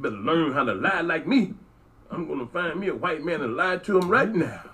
better 0.00 0.16
learn 0.16 0.52
how 0.52 0.64
to 0.64 0.74
lie 0.74 1.00
like 1.00 1.26
me. 1.26 1.54
I'm 2.10 2.26
gonna 2.26 2.46
find 2.46 2.78
me 2.78 2.88
a 2.88 2.94
white 2.94 3.22
man 3.24 3.42
and 3.42 3.56
lie 3.56 3.76
to 3.78 3.98
him 3.98 4.08
right 4.08 4.32
now. 4.34 4.69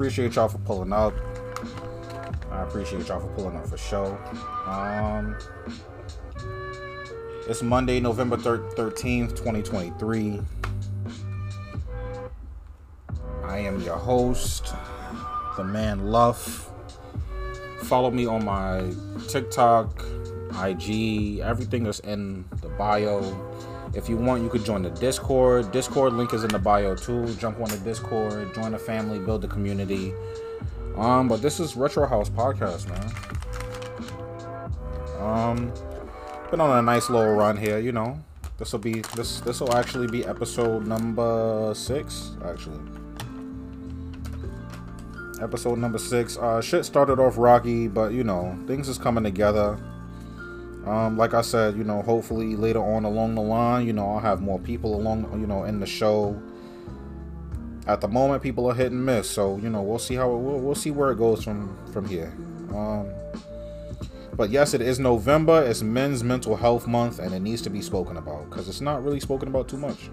Appreciate 0.00 0.34
y'all 0.34 0.48
for 0.48 0.56
pulling 0.60 0.94
up. 0.94 1.12
I 2.50 2.62
appreciate 2.62 3.06
y'all 3.06 3.20
for 3.20 3.26
pulling 3.34 3.54
up 3.54 3.66
for 3.68 3.76
show. 3.76 4.16
Um, 4.64 5.36
it's 7.46 7.62
Monday, 7.62 8.00
November 8.00 8.38
thirteenth, 8.38 9.34
twenty 9.34 9.62
twenty 9.62 9.92
three. 9.98 10.40
I 13.44 13.58
am 13.58 13.82
your 13.82 13.98
host, 13.98 14.72
the 15.58 15.64
man 15.64 16.06
Luff. 16.06 16.70
Follow 17.82 18.10
me 18.10 18.24
on 18.24 18.42
my 18.42 18.90
TikTok, 19.28 20.02
IG, 20.64 21.40
everything 21.40 21.84
is 21.84 22.00
in 22.00 22.46
the 22.62 22.70
bio. 22.70 23.20
If 23.92 24.08
you 24.08 24.16
want, 24.16 24.42
you 24.42 24.48
could 24.48 24.64
join 24.64 24.82
the 24.82 24.90
Discord. 24.90 25.72
Discord 25.72 26.12
link 26.12 26.32
is 26.32 26.44
in 26.44 26.50
the 26.50 26.58
bio 26.58 26.94
too. 26.94 27.26
Jump 27.34 27.60
on 27.60 27.68
the 27.68 27.78
Discord, 27.78 28.54
join 28.54 28.72
the 28.72 28.78
family, 28.78 29.18
build 29.18 29.42
the 29.42 29.48
community. 29.48 30.14
Um, 30.96 31.28
but 31.28 31.42
this 31.42 31.58
is 31.58 31.76
Retro 31.76 32.06
House 32.06 32.28
Podcast, 32.28 32.88
man. 32.88 33.12
Um, 35.20 35.72
been 36.50 36.60
on 36.60 36.78
a 36.78 36.82
nice 36.82 37.10
little 37.10 37.34
run 37.34 37.56
here, 37.56 37.78
you 37.78 37.92
know. 37.92 38.18
This 38.58 38.72
will 38.72 38.78
be 38.78 39.00
this 39.16 39.40
this 39.40 39.60
will 39.60 39.74
actually 39.74 40.06
be 40.06 40.24
episode 40.24 40.86
number 40.86 41.72
six, 41.74 42.32
actually. 42.44 42.80
Episode 45.40 45.78
number 45.78 45.98
six. 45.98 46.36
Uh, 46.36 46.60
shit 46.60 46.84
started 46.84 47.18
off 47.18 47.38
rocky, 47.38 47.88
but 47.88 48.12
you 48.12 48.22
know 48.22 48.56
things 48.66 48.88
is 48.88 48.98
coming 48.98 49.24
together. 49.24 49.78
Um, 50.86 51.18
like 51.18 51.34
I 51.34 51.42
said, 51.42 51.76
you 51.76 51.84
know, 51.84 52.00
hopefully 52.02 52.56
later 52.56 52.82
on 52.82 53.04
along 53.04 53.34
the 53.34 53.42
line, 53.42 53.86
you 53.86 53.92
know, 53.92 54.12
I'll 54.12 54.18
have 54.18 54.40
more 54.40 54.58
people 54.58 54.94
along, 54.94 55.40
you 55.40 55.46
know, 55.46 55.64
in 55.64 55.78
the 55.78 55.86
show. 55.86 56.40
At 57.86 58.00
the 58.00 58.08
moment, 58.08 58.42
people 58.42 58.70
are 58.70 58.74
hit 58.74 58.92
and 58.92 59.04
miss, 59.04 59.28
so 59.28 59.58
you 59.58 59.68
know, 59.68 59.82
we'll 59.82 59.98
see 59.98 60.14
how 60.14 60.32
it, 60.32 60.38
we'll, 60.38 60.58
we'll 60.58 60.74
see 60.74 60.90
where 60.90 61.10
it 61.10 61.18
goes 61.18 61.44
from 61.44 61.76
from 61.92 62.06
here. 62.06 62.32
Um, 62.74 63.08
but 64.34 64.50
yes, 64.50 64.72
it 64.74 64.80
is 64.80 64.98
November. 64.98 65.62
It's 65.62 65.82
Men's 65.82 66.24
Mental 66.24 66.56
Health 66.56 66.86
Month, 66.86 67.18
and 67.18 67.34
it 67.34 67.40
needs 67.40 67.60
to 67.62 67.70
be 67.70 67.82
spoken 67.82 68.16
about 68.16 68.48
because 68.48 68.68
it's 68.68 68.80
not 68.80 69.04
really 69.04 69.20
spoken 69.20 69.48
about 69.48 69.68
too 69.68 69.76
much. 69.76 70.08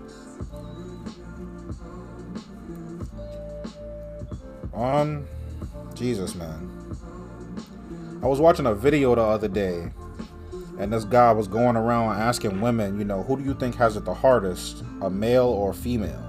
Um, 4.74 5.26
Jesus, 5.94 6.36
man. 6.36 6.70
I 8.22 8.28
was 8.28 8.40
watching 8.40 8.66
a 8.66 8.74
video 8.74 9.16
the 9.16 9.22
other 9.22 9.48
day 9.48 9.92
and 10.80 10.94
this 10.94 11.04
guy 11.04 11.32
was 11.32 11.48
going 11.48 11.76
around 11.76 12.18
asking 12.18 12.62
women, 12.62 13.00
you 13.00 13.06
know, 13.06 13.24
who 13.24 13.38
do 13.38 13.44
you 13.44 13.54
think 13.54 13.76
has 13.76 13.98
it 13.98 14.06
the 14.06 14.14
hardest, 14.14 14.84
a 15.02 15.10
male 15.10 15.48
or 15.48 15.74
female? 15.74 16.24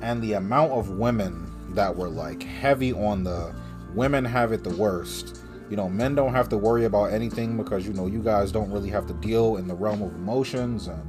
And 0.00 0.22
the 0.22 0.34
amount 0.34 0.72
of 0.72 0.90
women 0.90 1.46
that 1.74 1.94
were 1.94 2.08
like 2.08 2.42
heavy 2.42 2.92
on 2.92 3.24
the 3.24 3.54
women 3.94 4.24
have 4.24 4.52
it 4.52 4.64
the 4.64 4.70
worst. 4.70 5.42
You 5.68 5.76
know, 5.76 5.88
men 5.88 6.14
don't 6.14 6.32
have 6.32 6.48
to 6.48 6.56
worry 6.56 6.86
about 6.86 7.12
anything 7.12 7.56
because 7.56 7.86
you 7.86 7.92
know 7.92 8.06
you 8.06 8.22
guys 8.22 8.50
don't 8.50 8.70
really 8.70 8.88
have 8.88 9.06
to 9.08 9.12
deal 9.14 9.56
in 9.56 9.68
the 9.68 9.74
realm 9.74 10.00
of 10.02 10.14
emotions 10.14 10.86
and 10.86 11.02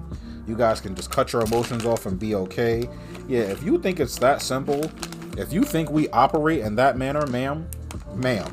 you 0.48 0.56
guys 0.56 0.82
can 0.82 0.96
just 0.96 1.12
cut 1.12 1.32
your 1.32 1.44
emotions 1.44 1.86
off 1.86 2.06
and 2.08 2.20
be 2.20 2.36
okay. 2.36 2.90
Yeah, 3.28 3.42
if 3.42 3.64
you 3.64 3.80
think 3.80 4.00
it's 4.00 4.18
that 4.20 4.42
simple, 4.42 4.92
if 5.38 5.54
you 5.54 5.64
think 5.64 5.92
we 5.92 6.10
operate 6.10 6.60
in 6.62 6.76
that 6.76 6.98
manner, 6.98 7.26
ma'am, 7.28 7.70
ma'am, 8.16 8.52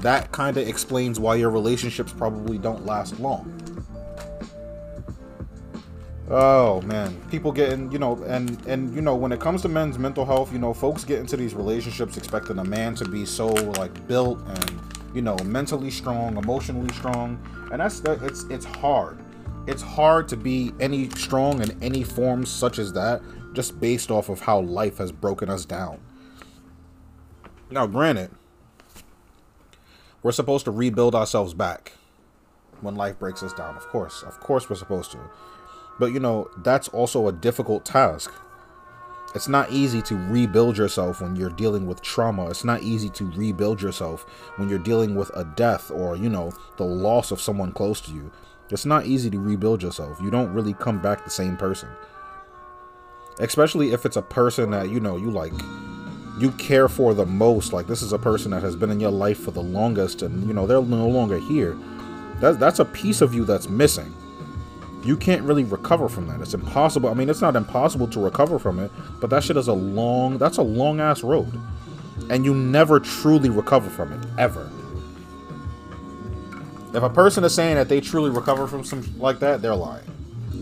that 0.00 0.32
kind 0.32 0.56
of 0.56 0.66
explains 0.66 1.20
why 1.20 1.36
your 1.36 1.50
relationships 1.50 2.12
probably 2.12 2.58
don't 2.58 2.84
last 2.86 3.18
long. 3.20 3.56
Oh 6.28 6.80
man, 6.82 7.20
people 7.28 7.50
getting, 7.50 7.90
you 7.90 7.98
know, 7.98 8.22
and 8.24 8.64
and 8.66 8.94
you 8.94 9.00
know, 9.00 9.16
when 9.16 9.32
it 9.32 9.40
comes 9.40 9.62
to 9.62 9.68
men's 9.68 9.98
mental 9.98 10.24
health, 10.24 10.52
you 10.52 10.60
know, 10.60 10.72
folks 10.72 11.04
get 11.04 11.18
into 11.18 11.36
these 11.36 11.54
relationships 11.54 12.16
expecting 12.16 12.58
a 12.58 12.64
man 12.64 12.94
to 12.96 13.04
be 13.08 13.26
so 13.26 13.48
like 13.48 14.06
built 14.06 14.38
and 14.46 14.80
you 15.12 15.22
know, 15.22 15.36
mentally 15.38 15.90
strong, 15.90 16.36
emotionally 16.36 16.92
strong, 16.94 17.40
and 17.72 17.80
that's 17.80 17.98
that 18.00 18.22
it's 18.22 18.44
it's 18.44 18.64
hard. 18.64 19.18
It's 19.66 19.82
hard 19.82 20.28
to 20.28 20.36
be 20.36 20.72
any 20.80 21.10
strong 21.10 21.62
in 21.62 21.82
any 21.82 22.04
form 22.04 22.46
such 22.46 22.78
as 22.78 22.92
that 22.92 23.22
just 23.52 23.80
based 23.80 24.10
off 24.10 24.28
of 24.28 24.40
how 24.40 24.60
life 24.60 24.98
has 24.98 25.10
broken 25.10 25.50
us 25.50 25.64
down. 25.64 26.00
Now, 27.70 27.86
granted, 27.86 28.30
we're 30.22 30.32
supposed 30.32 30.64
to 30.66 30.70
rebuild 30.70 31.14
ourselves 31.14 31.54
back 31.54 31.92
when 32.80 32.94
life 32.94 33.18
breaks 33.18 33.42
us 33.42 33.52
down. 33.52 33.76
Of 33.76 33.86
course, 33.88 34.22
of 34.22 34.40
course, 34.40 34.68
we're 34.68 34.76
supposed 34.76 35.12
to. 35.12 35.18
But 35.98 36.12
you 36.12 36.20
know, 36.20 36.50
that's 36.58 36.88
also 36.88 37.28
a 37.28 37.32
difficult 37.32 37.84
task. 37.84 38.32
It's 39.34 39.48
not 39.48 39.70
easy 39.70 40.02
to 40.02 40.16
rebuild 40.16 40.76
yourself 40.76 41.20
when 41.20 41.36
you're 41.36 41.50
dealing 41.50 41.86
with 41.86 42.02
trauma. 42.02 42.50
It's 42.50 42.64
not 42.64 42.82
easy 42.82 43.08
to 43.10 43.30
rebuild 43.30 43.80
yourself 43.80 44.22
when 44.56 44.68
you're 44.68 44.78
dealing 44.80 45.14
with 45.14 45.30
a 45.36 45.44
death 45.44 45.90
or, 45.92 46.16
you 46.16 46.28
know, 46.28 46.52
the 46.78 46.84
loss 46.84 47.30
of 47.30 47.40
someone 47.40 47.70
close 47.70 48.00
to 48.02 48.12
you. 48.12 48.32
It's 48.70 48.86
not 48.86 49.06
easy 49.06 49.30
to 49.30 49.38
rebuild 49.38 49.82
yourself. 49.82 50.20
You 50.20 50.30
don't 50.30 50.52
really 50.52 50.74
come 50.74 51.00
back 51.00 51.22
the 51.22 51.30
same 51.30 51.56
person. 51.56 51.88
Especially 53.38 53.92
if 53.92 54.04
it's 54.04 54.16
a 54.16 54.22
person 54.22 54.72
that, 54.72 54.90
you 54.90 54.98
know, 54.98 55.16
you 55.16 55.30
like 55.30 55.52
you 56.38 56.50
care 56.52 56.88
for 56.88 57.12
the 57.12 57.26
most 57.26 57.72
like 57.72 57.86
this 57.86 58.02
is 58.02 58.12
a 58.12 58.18
person 58.18 58.50
that 58.50 58.62
has 58.62 58.76
been 58.76 58.90
in 58.90 59.00
your 59.00 59.10
life 59.10 59.38
for 59.38 59.50
the 59.50 59.62
longest 59.62 60.22
and 60.22 60.46
you 60.46 60.54
know 60.54 60.66
they're 60.66 60.82
no 60.82 61.08
longer 61.08 61.38
here 61.38 61.76
that, 62.40 62.58
that's 62.58 62.78
a 62.78 62.84
piece 62.84 63.20
of 63.20 63.34
you 63.34 63.44
that's 63.44 63.68
missing. 63.68 64.14
You 65.04 65.16
can't 65.16 65.42
really 65.42 65.64
recover 65.64 66.08
from 66.08 66.26
that. 66.26 66.40
It's 66.40 66.54
impossible 66.54 67.08
i 67.08 67.14
mean 67.14 67.30
it's 67.30 67.40
not 67.40 67.56
impossible 67.56 68.06
to 68.08 68.20
recover 68.20 68.58
from 68.58 68.78
it 68.78 68.90
but 69.20 69.30
that 69.30 69.44
shit 69.44 69.56
is 69.56 69.68
a 69.68 69.72
long 69.72 70.38
that's 70.38 70.58
a 70.58 70.62
long 70.62 71.00
ass 71.00 71.22
road. 71.22 71.52
And 72.28 72.44
you 72.44 72.54
never 72.54 73.00
truly 73.00 73.50
recover 73.50 73.88
from 73.88 74.12
it 74.12 74.28
ever. 74.38 74.70
If 76.92 77.02
a 77.02 77.10
person 77.10 77.44
is 77.44 77.54
saying 77.54 77.76
that 77.76 77.88
they 77.88 78.00
truly 78.00 78.30
recover 78.30 78.66
from 78.66 78.84
some 78.84 79.04
like 79.18 79.38
that 79.40 79.62
they're 79.62 79.74
lying. 79.74 80.04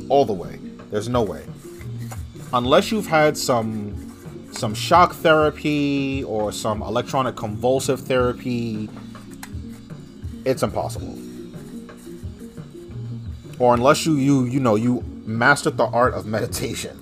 All 0.09 0.25
the 0.25 0.33
way. 0.33 0.59
There's 0.91 1.09
no 1.09 1.23
way. 1.23 1.45
Unless 2.53 2.93
you've 2.93 3.07
had 3.07 3.37
some 3.37 4.08
some 4.51 4.75
shock 4.75 5.15
therapy 5.15 6.25
or 6.25 6.53
some 6.53 6.83
electronic 6.83 7.37
convulsive 7.37 8.01
therapy, 8.01 8.89
it's 10.45 10.63
impossible. 10.63 11.19
Or 13.59 13.75
unless 13.75 14.07
you 14.07 14.15
you 14.17 14.45
you 14.45 14.61
know 14.61 14.77
you 14.77 15.03
mastered 15.25 15.77
the 15.77 15.87
art 15.87 16.15
of 16.15 16.27
meditation. 16.27 16.97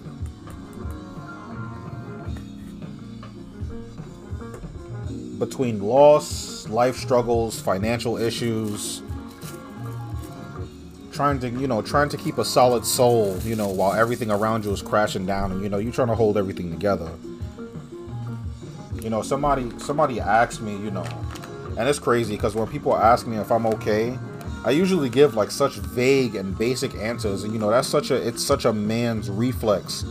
Between 5.39 5.83
loss, 5.83 6.67
life 6.69 6.97
struggles, 6.97 7.61
financial 7.61 8.17
issues, 8.17 9.03
trying 11.17 11.39
to 11.41 11.49
you 11.49 11.67
know 11.67 11.81
trying 11.81 12.09
to 12.11 12.17
keep 12.19 12.37
a 12.37 12.45
solid 12.45 12.85
soul 12.85 13.39
you 13.39 13.57
know 13.57 13.69
while 13.69 13.95
everything 13.95 14.31
around 14.31 14.67
you 14.67 14.71
is 14.71 14.83
crashing 14.83 15.25
down 15.25 15.51
and 15.51 15.63
you 15.63 15.69
know 15.71 15.79
you're 15.79 15.93
trying 15.93 16.09
to 16.09 16.15
hold 16.15 16.37
everything 16.37 16.71
together 16.71 17.11
you 19.07 19.11
know, 19.11 19.23
somebody 19.23 19.71
somebody 19.79 20.19
asked 20.19 20.61
me, 20.61 20.77
you 20.79 20.91
know, 20.91 21.07
and 21.79 21.89
it's 21.89 22.01
crazy 22.01 22.35
because 22.35 22.57
when 22.57 22.67
people 22.67 22.97
ask 22.97 23.25
me 23.25 23.37
if 23.37 23.53
I'm 23.53 23.65
okay, 23.67 24.19
I 24.65 24.71
usually 24.73 25.09
give 25.09 25.37
like 25.37 25.53
such 25.53 25.77
vague 25.77 26.35
and 26.35 26.59
basic 26.59 26.93
answers, 26.97 27.45
and 27.45 27.53
you 27.53 27.61
know, 27.61 27.71
that's 27.71 27.87
such 27.87 28.11
a 28.11 28.17
it's 28.17 28.45
such 28.45 28.65
a 28.65 28.73
man's 28.73 29.31
reflex 29.31 30.05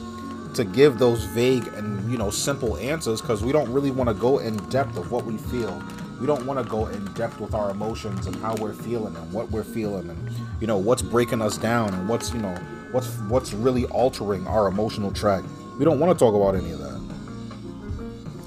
to 0.53 0.63
give 0.63 0.97
those 0.97 1.25
vague 1.25 1.67
and 1.73 2.09
you 2.09 2.17
know 2.17 2.29
simple 2.29 2.77
answers 2.77 3.19
because 3.19 3.43
we 3.43 3.51
don't 3.51 3.69
really 3.69 3.91
want 3.91 4.07
to 4.07 4.13
go 4.13 4.37
in 4.39 4.55
depth 4.69 4.95
of 4.95 5.11
what 5.11 5.25
we 5.25 5.35
feel. 5.39 5.83
We 6.21 6.25
don't 6.25 6.45
want 6.45 6.63
to 6.63 6.71
go 6.71 6.87
in 6.87 7.03
depth 7.15 7.41
with 7.41 7.53
our 7.53 7.71
emotions 7.71 8.27
and 8.27 8.35
how 8.37 8.55
we're 8.55 8.71
feeling 8.71 9.13
and 9.13 9.33
what 9.33 9.51
we're 9.51 9.65
feeling 9.65 10.09
and 10.09 10.31
you 10.61 10.67
know 10.67 10.77
what's 10.77 11.01
breaking 11.01 11.41
us 11.41 11.57
down 11.57 11.93
and 11.93 12.07
what's 12.07 12.31
you 12.31 12.39
know 12.39 12.55
what's 12.93 13.13
what's 13.27 13.51
really 13.51 13.83
altering 13.87 14.47
our 14.47 14.69
emotional 14.69 15.11
track. 15.11 15.43
We 15.77 15.83
don't 15.83 15.99
want 15.99 16.17
to 16.17 16.25
talk 16.25 16.33
about 16.33 16.55
any 16.55 16.71
of 16.71 16.79
that. 16.79 17.04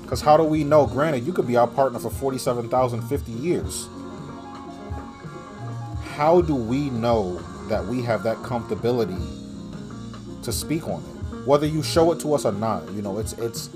Because 0.08 0.22
how 0.22 0.38
do 0.38 0.42
we 0.42 0.64
know? 0.64 0.86
Granted, 0.86 1.26
you 1.26 1.34
could 1.34 1.46
be 1.46 1.56
our 1.56 1.66
partner 1.66 1.98
for 1.98 2.08
47,050 2.08 3.30
years. 3.32 3.88
How 6.14 6.40
do 6.40 6.54
we 6.54 6.88
know 6.88 7.38
that 7.68 7.84
we 7.84 8.02
have 8.02 8.22
that 8.22 8.38
comfortability 8.38 9.18
to 10.42 10.52
speak 10.52 10.88
on 10.88 11.02
it, 11.02 11.46
whether 11.46 11.66
you 11.66 11.82
show 11.82 12.10
it 12.12 12.20
to 12.20 12.34
us 12.34 12.44
or 12.44 12.52
not. 12.52 12.90
You 12.92 13.02
know, 13.02 13.18
it's 13.18 13.34
it's 13.34 13.70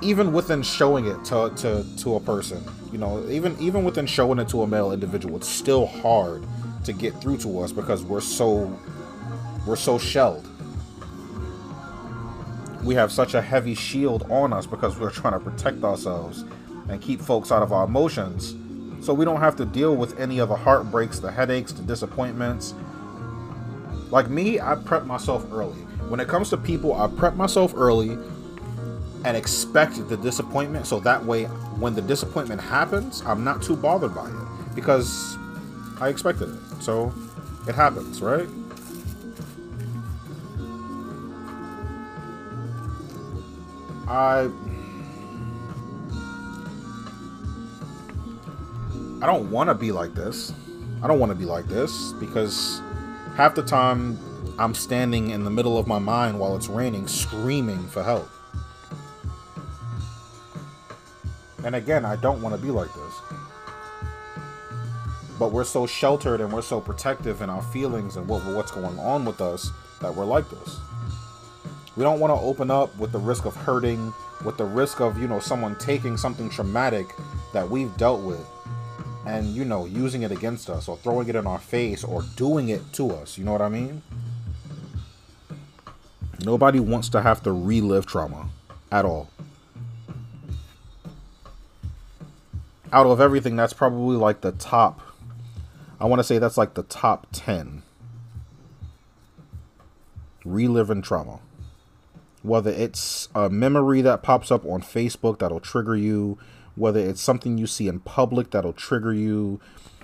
even 0.00 0.32
within 0.32 0.62
showing 0.62 1.06
it 1.06 1.22
to, 1.26 1.52
to 1.56 1.84
to 1.98 2.16
a 2.16 2.20
person, 2.20 2.64
you 2.90 2.98
know, 2.98 3.28
even 3.28 3.56
even 3.60 3.84
within 3.84 4.06
showing 4.06 4.38
it 4.38 4.48
to 4.48 4.62
a 4.62 4.66
male 4.66 4.92
individual, 4.92 5.36
it's 5.36 5.48
still 5.48 5.86
hard 5.86 6.44
to 6.84 6.92
get 6.92 7.20
through 7.20 7.36
to 7.38 7.60
us 7.60 7.72
because 7.72 8.02
we're 8.02 8.20
so 8.20 8.74
we're 9.66 9.76
so 9.76 9.98
shelled. 9.98 10.48
We 12.82 12.94
have 12.96 13.12
such 13.12 13.34
a 13.34 13.42
heavy 13.42 13.74
shield 13.74 14.30
on 14.30 14.52
us 14.52 14.66
because 14.66 14.98
we're 14.98 15.10
trying 15.10 15.34
to 15.34 15.40
protect 15.40 15.84
ourselves 15.84 16.44
and 16.88 17.00
keep 17.00 17.20
folks 17.20 17.52
out 17.52 17.62
of 17.62 17.72
our 17.72 17.84
emotions 17.84 18.56
so 19.04 19.12
we 19.12 19.24
don't 19.24 19.40
have 19.40 19.56
to 19.56 19.64
deal 19.64 19.96
with 19.96 20.18
any 20.18 20.38
of 20.38 20.48
the 20.48 20.56
heartbreaks, 20.56 21.18
the 21.18 21.30
headaches, 21.30 21.72
the 21.72 21.82
disappointments. 21.82 22.74
Like 24.10 24.30
me, 24.30 24.60
I 24.60 24.74
prep 24.76 25.04
myself 25.04 25.46
early. 25.52 25.80
When 26.08 26.20
it 26.20 26.28
comes 26.28 26.50
to 26.50 26.56
people, 26.56 26.94
I 26.94 27.08
prep 27.08 27.34
myself 27.34 27.72
early 27.76 28.18
and 29.24 29.36
expect 29.36 30.08
the 30.08 30.16
disappointment 30.16 30.86
so 30.86 31.00
that 31.00 31.24
way 31.24 31.44
when 31.78 31.94
the 31.94 32.02
disappointment 32.02 32.60
happens, 32.60 33.22
I'm 33.26 33.44
not 33.44 33.62
too 33.62 33.76
bothered 33.76 34.14
by 34.14 34.28
it 34.28 34.74
because 34.74 35.36
I 36.00 36.08
expected 36.08 36.48
it. 36.50 36.82
So 36.82 37.12
it 37.68 37.74
happens, 37.74 38.20
right? 38.20 38.48
I 44.12 44.50
I 49.22 49.26
don't 49.26 49.50
want 49.50 49.70
to 49.70 49.74
be 49.74 49.90
like 49.90 50.12
this. 50.14 50.52
I 51.02 51.06
don't 51.06 51.18
want 51.18 51.30
to 51.32 51.38
be 51.38 51.46
like 51.46 51.66
this 51.66 52.12
because 52.20 52.82
half 53.36 53.54
the 53.54 53.62
time 53.62 54.18
I'm 54.58 54.74
standing 54.74 55.30
in 55.30 55.44
the 55.44 55.50
middle 55.50 55.78
of 55.78 55.86
my 55.86 55.98
mind 55.98 56.38
while 56.38 56.54
it's 56.56 56.68
raining 56.68 57.08
screaming 57.08 57.86
for 57.88 58.02
help. 58.02 58.28
And 61.64 61.74
again, 61.74 62.04
I 62.04 62.16
don't 62.16 62.42
want 62.42 62.54
to 62.54 62.60
be 62.60 62.70
like 62.70 62.92
this. 62.92 63.14
But 65.38 65.52
we're 65.52 65.64
so 65.64 65.86
sheltered 65.86 66.42
and 66.42 66.52
we're 66.52 66.60
so 66.60 66.82
protective 66.82 67.40
in 67.40 67.48
our 67.48 67.62
feelings 67.62 68.16
and 68.16 68.28
what, 68.28 68.44
what's 68.44 68.72
going 68.72 68.98
on 68.98 69.24
with 69.24 69.40
us 69.40 69.70
that 70.00 70.14
we're 70.14 70.26
like 70.26 70.50
this. 70.50 70.80
We 71.96 72.04
don't 72.04 72.20
want 72.20 72.30
to 72.30 72.40
open 72.42 72.70
up 72.70 72.96
with 72.98 73.12
the 73.12 73.18
risk 73.18 73.44
of 73.44 73.54
hurting, 73.54 74.12
with 74.44 74.56
the 74.56 74.64
risk 74.64 75.00
of, 75.00 75.20
you 75.20 75.28
know, 75.28 75.40
someone 75.40 75.76
taking 75.76 76.16
something 76.16 76.48
traumatic 76.48 77.06
that 77.52 77.68
we've 77.68 77.94
dealt 77.98 78.22
with 78.22 78.44
and, 79.26 79.48
you 79.48 79.64
know, 79.64 79.84
using 79.84 80.22
it 80.22 80.32
against 80.32 80.70
us 80.70 80.88
or 80.88 80.96
throwing 80.96 81.28
it 81.28 81.36
in 81.36 81.46
our 81.46 81.58
face 81.58 82.02
or 82.02 82.22
doing 82.36 82.70
it 82.70 82.80
to 82.94 83.10
us. 83.10 83.36
You 83.36 83.44
know 83.44 83.52
what 83.52 83.60
I 83.60 83.68
mean? 83.68 84.02
Nobody 86.44 86.80
wants 86.80 87.08
to 87.10 87.20
have 87.20 87.42
to 87.42 87.52
relive 87.52 88.06
trauma 88.06 88.48
at 88.90 89.04
all. 89.04 89.28
Out 92.90 93.06
of 93.06 93.20
everything, 93.20 93.54
that's 93.54 93.72
probably 93.72 94.16
like 94.16 94.40
the 94.40 94.52
top. 94.52 95.00
I 96.00 96.06
want 96.06 96.20
to 96.20 96.24
say 96.24 96.38
that's 96.38 96.58
like 96.58 96.74
the 96.74 96.82
top 96.82 97.26
10 97.32 97.82
reliving 100.44 101.00
trauma 101.00 101.38
whether 102.42 102.70
it's 102.70 103.28
a 103.34 103.48
memory 103.48 104.02
that 104.02 104.22
pops 104.22 104.50
up 104.50 104.64
on 104.66 104.82
Facebook 104.82 105.38
that'll 105.38 105.60
trigger 105.60 105.96
you, 105.96 106.38
whether 106.74 107.00
it's 107.00 107.20
something 107.20 107.56
you 107.58 107.66
see 107.66 107.88
in 107.88 108.00
public 108.00 108.50
that'll 108.50 108.72
trigger 108.72 109.12
you, 109.12 109.60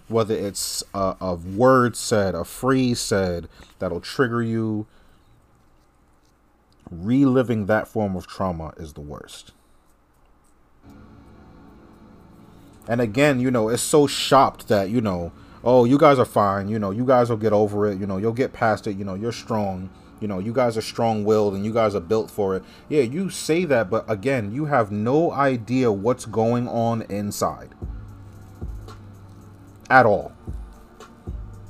whether 0.06 0.34
it's 0.34 0.82
a, 0.94 1.16
a 1.20 1.34
word 1.34 1.96
said, 1.96 2.34
a 2.34 2.44
phrase 2.44 3.00
said 3.00 3.48
that'll 3.78 4.00
trigger 4.00 4.42
you. 4.42 4.86
Reliving 6.90 7.66
that 7.66 7.86
form 7.86 8.16
of 8.16 8.26
trauma 8.26 8.72
is 8.78 8.94
the 8.94 9.02
worst. 9.02 9.52
And 12.88 13.02
again, 13.02 13.40
you 13.40 13.50
know, 13.50 13.68
it's 13.68 13.82
so 13.82 14.06
shopped 14.06 14.68
that, 14.68 14.88
you 14.88 15.02
know, 15.02 15.32
oh, 15.62 15.84
you 15.84 15.98
guys 15.98 16.18
are 16.18 16.24
fine. 16.24 16.68
You 16.68 16.78
know, 16.78 16.90
you 16.90 17.04
guys 17.04 17.28
will 17.28 17.36
get 17.36 17.52
over 17.52 17.86
it. 17.86 17.98
You 17.98 18.06
know, 18.06 18.16
you'll 18.16 18.32
get 18.32 18.54
past 18.54 18.86
it. 18.86 18.96
You 18.96 19.04
know, 19.04 19.14
you're 19.14 19.32
strong 19.32 19.90
you 20.20 20.28
know, 20.28 20.38
you 20.38 20.52
guys 20.52 20.76
are 20.76 20.82
strong 20.82 21.24
willed 21.24 21.54
and 21.54 21.64
you 21.64 21.72
guys 21.72 21.94
are 21.94 22.00
built 22.00 22.30
for 22.30 22.56
it. 22.56 22.62
Yeah, 22.88 23.02
you 23.02 23.30
say 23.30 23.64
that, 23.64 23.90
but 23.90 24.04
again, 24.10 24.52
you 24.52 24.66
have 24.66 24.90
no 24.90 25.32
idea 25.32 25.92
what's 25.92 26.26
going 26.26 26.68
on 26.68 27.02
inside 27.02 27.74
at 29.90 30.06
all. 30.06 30.32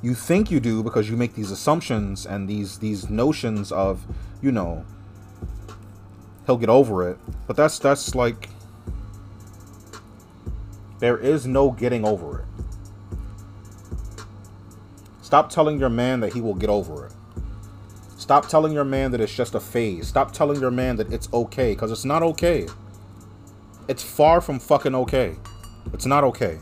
You 0.01 0.13
think 0.13 0.49
you 0.49 0.59
do 0.59 0.81
because 0.81 1.09
you 1.09 1.17
make 1.17 1.35
these 1.35 1.51
assumptions 1.51 2.25
and 2.25 2.47
these 2.47 2.79
these 2.79 3.09
notions 3.09 3.71
of, 3.71 4.05
you 4.41 4.51
know, 4.51 4.85
he'll 6.45 6.57
get 6.57 6.69
over 6.69 7.09
it. 7.09 7.17
But 7.47 7.57
that's 7.57 7.79
that's 7.79 8.15
like 8.15 8.49
there 10.99 11.17
is 11.17 11.45
no 11.45 11.71
getting 11.71 12.05
over 12.05 12.39
it. 12.39 12.45
Stop 15.21 15.49
telling 15.49 15.79
your 15.79 15.89
man 15.89 16.21
that 16.21 16.33
he 16.33 16.41
will 16.41 16.55
get 16.55 16.69
over 16.69 17.05
it. 17.05 17.13
Stop 18.29 18.47
telling 18.47 18.71
your 18.71 18.85
man 18.85 19.09
that 19.09 19.21
it's 19.21 19.33
just 19.33 19.55
a 19.55 19.59
phase. 19.59 20.07
Stop 20.07 20.31
telling 20.31 20.61
your 20.61 20.69
man 20.69 20.97
that 20.97 21.11
it's 21.11 21.27
okay, 21.33 21.73
because 21.73 21.91
it's 21.91 22.05
not 22.05 22.21
okay. 22.21 22.67
It's 23.87 24.03
far 24.03 24.39
from 24.39 24.59
fucking 24.59 24.93
okay. 24.93 25.35
It's 25.93 26.05
not 26.05 26.23
okay. 26.23 26.59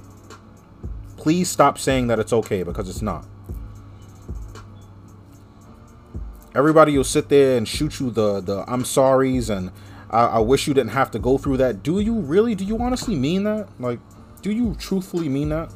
Please 1.17 1.49
stop 1.49 1.77
saying 1.77 2.07
that 2.07 2.19
it's 2.19 2.31
okay, 2.31 2.63
because 2.63 2.87
it's 2.87 3.01
not. 3.01 3.25
Everybody 6.55 6.95
will 6.95 7.03
sit 7.03 7.27
there 7.27 7.57
and 7.57 7.67
shoot 7.67 7.99
you 7.99 8.11
the, 8.11 8.39
the 8.39 8.63
I'm 8.65 8.83
sorries 8.83 9.49
and 9.49 9.73
I, 10.09 10.21
I 10.21 10.39
wish 10.39 10.69
you 10.69 10.73
didn't 10.73 10.91
have 10.91 11.11
to 11.11 11.19
go 11.19 11.37
through 11.37 11.57
that. 11.57 11.83
Do 11.83 11.99
you 11.99 12.13
really? 12.13 12.55
Do 12.55 12.63
you 12.63 12.79
honestly 12.79 13.17
mean 13.17 13.43
that? 13.43 13.67
Like, 13.77 13.99
do 14.41 14.53
you 14.53 14.73
truthfully 14.75 15.27
mean 15.27 15.49
that? 15.49 15.73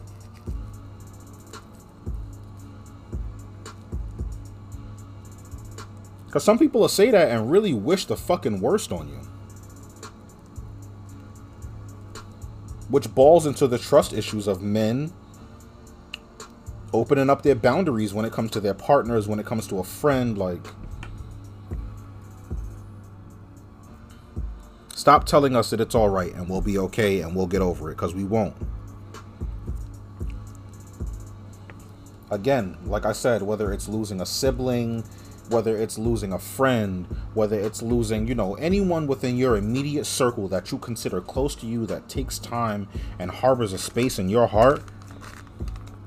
Because 6.31 6.45
some 6.45 6.57
people 6.57 6.79
will 6.79 6.87
say 6.87 7.11
that 7.11 7.27
and 7.29 7.51
really 7.51 7.73
wish 7.73 8.05
the 8.05 8.15
fucking 8.15 8.61
worst 8.61 8.93
on 8.93 9.09
you. 9.09 9.19
Which 12.87 13.13
balls 13.13 13.45
into 13.45 13.67
the 13.67 13.77
trust 13.77 14.13
issues 14.13 14.47
of 14.47 14.61
men 14.61 15.11
opening 16.93 17.29
up 17.29 17.41
their 17.41 17.55
boundaries 17.55 18.13
when 18.13 18.23
it 18.23 18.31
comes 18.31 18.49
to 18.51 18.61
their 18.61 18.73
partners, 18.73 19.27
when 19.27 19.39
it 19.39 19.45
comes 19.45 19.67
to 19.67 19.79
a 19.79 19.83
friend. 19.83 20.37
Like, 20.37 20.65
stop 24.95 25.25
telling 25.25 25.53
us 25.53 25.69
that 25.71 25.81
it's 25.81 25.95
all 25.95 26.07
right 26.07 26.33
and 26.33 26.47
we'll 26.47 26.61
be 26.61 26.77
okay 26.77 27.19
and 27.19 27.35
we'll 27.35 27.45
get 27.45 27.61
over 27.61 27.91
it 27.91 27.95
because 27.95 28.15
we 28.15 28.23
won't. 28.23 28.55
Again, 32.29 32.77
like 32.85 33.05
I 33.05 33.11
said, 33.11 33.41
whether 33.41 33.73
it's 33.73 33.89
losing 33.89 34.21
a 34.21 34.25
sibling, 34.25 35.03
whether 35.51 35.77
it's 35.77 35.97
losing 35.97 36.31
a 36.33 36.39
friend, 36.39 37.05
whether 37.33 37.59
it's 37.59 37.81
losing, 37.81 38.27
you 38.27 38.35
know, 38.35 38.55
anyone 38.55 39.05
within 39.05 39.37
your 39.37 39.57
immediate 39.57 40.05
circle 40.05 40.47
that 40.47 40.71
you 40.71 40.77
consider 40.77 41.21
close 41.21 41.55
to 41.55 41.65
you 41.65 41.85
that 41.85 42.07
takes 42.07 42.39
time 42.39 42.87
and 43.19 43.29
harbors 43.29 43.73
a 43.73 43.77
space 43.77 44.17
in 44.17 44.29
your 44.29 44.47
heart, 44.47 44.81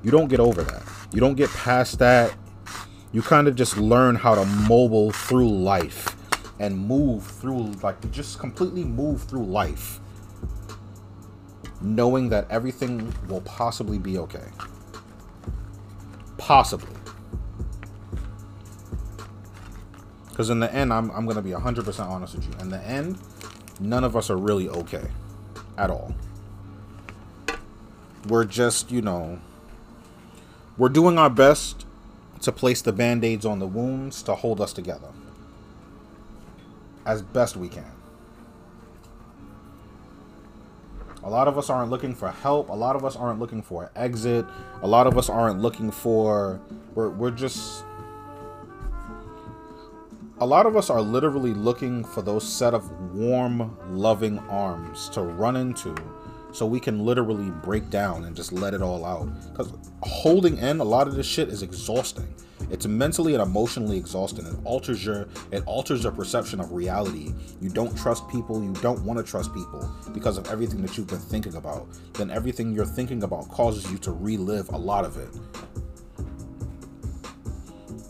you 0.03 0.11
don't 0.11 0.27
get 0.27 0.39
over 0.39 0.63
that. 0.63 0.83
You 1.13 1.19
don't 1.19 1.35
get 1.35 1.49
past 1.51 1.99
that. 1.99 2.35
You 3.11 3.21
kind 3.21 3.47
of 3.47 3.55
just 3.55 3.77
learn 3.77 4.15
how 4.15 4.35
to 4.35 4.45
mobile 4.45 5.11
through 5.11 5.49
life 5.49 6.15
and 6.59 6.77
move 6.77 7.23
through, 7.23 7.71
like, 7.83 8.11
just 8.11 8.39
completely 8.39 8.83
move 8.83 9.23
through 9.23 9.45
life, 9.45 9.99
knowing 11.81 12.29
that 12.29 12.49
everything 12.49 13.13
will 13.27 13.41
possibly 13.41 13.97
be 13.97 14.17
okay. 14.17 14.47
Possibly. 16.37 16.95
Because 20.35 20.49
in 20.49 20.59
the 20.59 20.69
end, 20.73 20.91
I'm, 20.91 21.09
I'm 21.11 21.23
going 21.23 21.37
to 21.37 21.41
be 21.41 21.51
100% 21.51 22.09
honest 22.09 22.35
with 22.35 22.45
you. 22.45 22.59
In 22.59 22.69
the 22.69 22.81
end, 22.81 23.17
none 23.79 24.03
of 24.03 24.17
us 24.17 24.29
are 24.29 24.35
really 24.35 24.67
okay 24.67 25.07
at 25.77 25.89
all. 25.89 26.13
We're 28.27 28.43
just, 28.43 28.91
you 28.91 29.01
know, 29.01 29.39
we're 30.77 30.89
doing 30.89 31.17
our 31.17 31.29
best 31.29 31.85
to 32.41 32.51
place 32.51 32.81
the 32.81 32.91
band 32.91 33.23
aids 33.23 33.45
on 33.45 33.59
the 33.59 33.65
wounds 33.65 34.21
to 34.23 34.35
hold 34.35 34.59
us 34.59 34.73
together 34.73 35.07
as 37.05 37.21
best 37.21 37.55
we 37.55 37.69
can. 37.69 37.93
A 41.23 41.29
lot 41.29 41.47
of 41.47 41.57
us 41.57 41.69
aren't 41.69 41.89
looking 41.89 42.13
for 42.13 42.29
help. 42.29 42.67
A 42.67 42.73
lot 42.73 42.97
of 42.97 43.05
us 43.05 43.15
aren't 43.15 43.39
looking 43.39 43.61
for 43.61 43.83
an 43.83 43.89
exit. 43.95 44.45
A 44.81 44.87
lot 44.87 45.07
of 45.07 45.17
us 45.17 45.29
aren't 45.29 45.61
looking 45.61 45.91
for. 45.91 46.59
We're, 46.93 47.07
we're 47.07 47.31
just 47.31 47.85
a 50.39 50.45
lot 50.45 50.65
of 50.65 50.75
us 50.75 50.89
are 50.89 51.01
literally 51.01 51.53
looking 51.53 52.03
for 52.03 52.21
those 52.21 52.47
set 52.47 52.73
of 52.73 52.91
warm, 53.13 53.77
loving 53.89 54.39
arms 54.39 55.07
to 55.09 55.21
run 55.21 55.55
into 55.55 55.95
so 56.51 56.65
we 56.65 56.79
can 56.79 57.05
literally 57.05 57.51
break 57.63 57.89
down 57.89 58.25
and 58.25 58.35
just 58.35 58.51
let 58.51 58.73
it 58.73 58.81
all 58.81 59.05
out. 59.05 59.29
Because 59.51 59.73
holding 60.03 60.57
in 60.57 60.79
a 60.79 60.83
lot 60.83 61.07
of 61.07 61.15
this 61.15 61.25
shit 61.25 61.49
is 61.49 61.61
exhausting. 61.63 62.27
It's 62.69 62.85
mentally 62.87 63.33
and 63.33 63.43
emotionally 63.43 63.97
exhausting. 63.97 64.45
It 64.45 64.55
alters 64.63 65.05
your 65.05 65.27
it 65.51 65.63
alters 65.65 66.03
your 66.03 66.11
perception 66.11 66.59
of 66.59 66.71
reality. 66.71 67.33
You 67.61 67.69
don't 67.69 67.95
trust 67.97 68.27
people, 68.27 68.63
you 68.63 68.73
don't 68.81 69.03
want 69.03 69.19
to 69.19 69.23
trust 69.23 69.53
people 69.53 69.89
because 70.13 70.37
of 70.37 70.49
everything 70.49 70.81
that 70.81 70.97
you've 70.97 71.07
been 71.07 71.19
thinking 71.19 71.55
about. 71.55 71.87
Then 72.13 72.31
everything 72.31 72.73
you're 72.73 72.85
thinking 72.85 73.23
about 73.23 73.49
causes 73.49 73.89
you 73.91 73.97
to 73.99 74.11
relive 74.11 74.69
a 74.69 74.77
lot 74.77 75.05
of 75.05 75.17
it. 75.17 75.29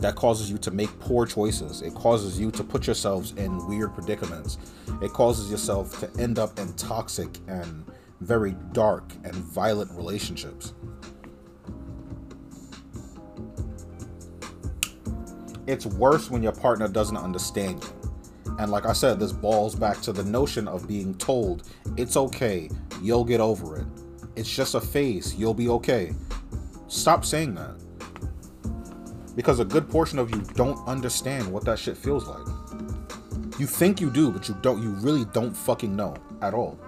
That 0.06 0.14
causes 0.14 0.52
you 0.52 0.60
to 0.60 0.70
make 0.70 1.00
poor 1.00 1.26
choices. 1.26 1.82
It 1.82 1.96
causes 1.96 2.40
you 2.40 2.52
to 2.52 2.64
put 2.64 2.86
yourselves 2.86 3.32
in 3.38 3.66
weird 3.68 3.96
predicaments. 3.96 4.60
It 5.02 5.12
causes 5.14 5.50
yourself 5.50 6.00
to 6.00 6.22
end 6.22 6.38
up 6.38 6.60
in 6.60 6.72
toxic 6.74 7.40
and 7.48 7.84
very 8.22 8.56
dark 8.72 9.12
and 9.24 9.34
violent 9.34 9.90
relationships. 9.94 10.76
It's 15.66 15.88
worse 15.88 16.30
when 16.30 16.44
your 16.44 16.52
partner 16.52 16.88
doesn't 16.88 17.18
understand 17.18 17.84
you. 17.84 18.12
And 18.60 18.70
like 18.70 18.86
I 18.86 18.94
said, 18.94 19.20
this 19.20 19.32
balls 19.32 19.74
back 19.74 20.02
to 20.02 20.14
the 20.14 20.24
notion 20.24 20.68
of 20.68 20.88
being 20.88 21.16
told 21.16 21.64
it's 21.98 22.16
okay, 22.16 22.70
you'll 23.02 23.26
get 23.26 23.42
over 23.42 23.78
it. 23.78 23.88
It's 24.36 24.56
just 24.56 24.76
a 24.76 24.82
phase, 24.82 25.34
you'll 25.34 25.56
be 25.56 25.70
okay. 25.70 26.14
Stop 26.90 27.26
saying 27.26 27.56
that. 27.56 27.85
Because 29.36 29.60
a 29.60 29.65
good 29.65 29.89
portion 29.89 30.18
of 30.18 30.30
you 30.32 30.42
don't 30.56 30.86
understand 30.88 31.51
what 31.51 31.65
that 31.65 31.77
shit 31.77 31.98
feels 31.98 32.27
like. 32.27 32.46
You 33.60 33.68
think 33.68 34.01
you 34.01 34.10
do, 34.10 34.32
but 34.32 34.48
you 34.48 34.58
don't 34.62 34.82
you 34.82 34.89
really 34.96 35.25
don't 35.25 35.56
fucking 35.56 35.96
know 35.96 36.15
at 36.42 36.54
all. 36.54 36.80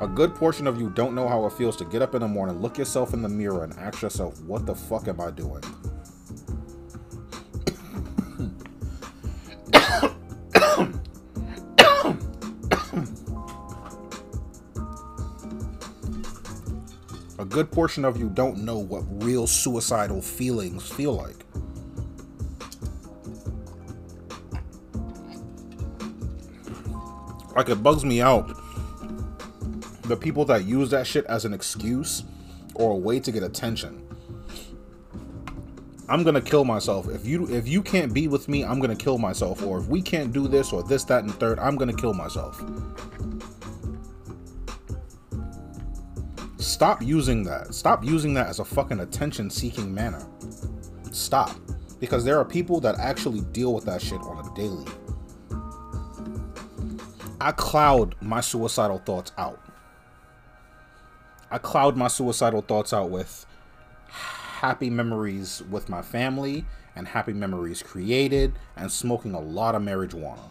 A 0.00 0.08
good 0.08 0.34
portion 0.34 0.66
of 0.66 0.80
you 0.80 0.88
don't 0.90 1.14
know 1.14 1.28
how 1.28 1.44
it 1.44 1.52
feels 1.52 1.76
to 1.76 1.84
get 1.84 2.00
up 2.00 2.14
in 2.14 2.22
the 2.22 2.28
morning, 2.28 2.60
look 2.60 2.78
yourself 2.78 3.12
in 3.12 3.20
the 3.20 3.28
mirror, 3.28 3.64
and 3.64 3.74
ask 3.74 4.00
yourself, 4.00 4.40
what 4.44 4.64
the 4.64 4.74
fuck 4.74 5.08
am 5.08 5.20
I 5.20 5.30
doing? 5.30 5.62
A 17.40 17.44
good 17.46 17.72
portion 17.72 18.04
of 18.04 18.18
you 18.18 18.28
don't 18.28 18.58
know 18.58 18.76
what 18.76 19.02
real 19.24 19.46
suicidal 19.46 20.20
feelings 20.20 20.86
feel 20.86 21.14
like. 21.14 21.46
Like, 27.56 27.70
it 27.70 27.82
bugs 27.82 28.04
me 28.04 28.20
out 28.20 28.54
the 30.02 30.18
people 30.18 30.44
that 30.44 30.66
use 30.66 30.90
that 30.90 31.06
shit 31.06 31.24
as 31.26 31.46
an 31.46 31.54
excuse 31.54 32.24
or 32.74 32.90
a 32.92 32.96
way 32.96 33.18
to 33.20 33.32
get 33.32 33.42
attention. 33.42 34.06
I'm 36.10 36.22
gonna 36.24 36.42
kill 36.42 36.66
myself 36.66 37.08
if 37.08 37.24
you 37.24 37.48
if 37.48 37.66
you 37.66 37.80
can't 37.80 38.12
be 38.12 38.28
with 38.28 38.50
me. 38.50 38.64
I'm 38.64 38.80
gonna 38.80 38.94
kill 38.94 39.16
myself, 39.16 39.62
or 39.62 39.78
if 39.78 39.86
we 39.86 40.02
can't 40.02 40.30
do 40.30 40.46
this 40.46 40.74
or 40.74 40.82
this, 40.82 41.04
that, 41.04 41.24
and 41.24 41.32
third, 41.36 41.58
I'm 41.58 41.76
gonna 41.76 41.94
kill 41.94 42.12
myself. 42.12 42.62
Stop 46.80 47.02
using 47.02 47.42
that. 47.42 47.74
Stop 47.74 48.02
using 48.02 48.32
that 48.32 48.46
as 48.46 48.58
a 48.58 48.64
fucking 48.64 49.00
attention-seeking 49.00 49.94
manner. 49.94 50.26
Stop, 51.12 51.54
because 51.98 52.24
there 52.24 52.38
are 52.38 52.44
people 52.46 52.80
that 52.80 52.98
actually 52.98 53.42
deal 53.52 53.74
with 53.74 53.84
that 53.84 54.00
shit 54.00 54.18
on 54.22 54.38
a 54.38 54.54
daily. 54.54 54.86
I 57.38 57.52
cloud 57.52 58.16
my 58.22 58.40
suicidal 58.40 58.96
thoughts 58.96 59.32
out. 59.36 59.60
I 61.50 61.58
cloud 61.58 61.98
my 61.98 62.08
suicidal 62.08 62.62
thoughts 62.62 62.94
out 62.94 63.10
with 63.10 63.44
happy 64.08 64.88
memories 64.88 65.62
with 65.68 65.90
my 65.90 66.00
family 66.00 66.64
and 66.96 67.06
happy 67.06 67.34
memories 67.34 67.82
created 67.82 68.54
and 68.76 68.90
smoking 68.90 69.34
a 69.34 69.40
lot 69.40 69.74
of 69.74 69.82
marijuana. 69.82 70.48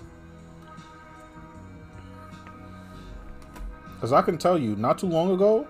Cuz 3.99 4.13
I 4.13 4.21
can 4.21 4.37
tell 4.37 4.59
you 4.59 4.75
not 4.75 4.99
too 4.99 5.07
long 5.07 5.31
ago 5.31 5.67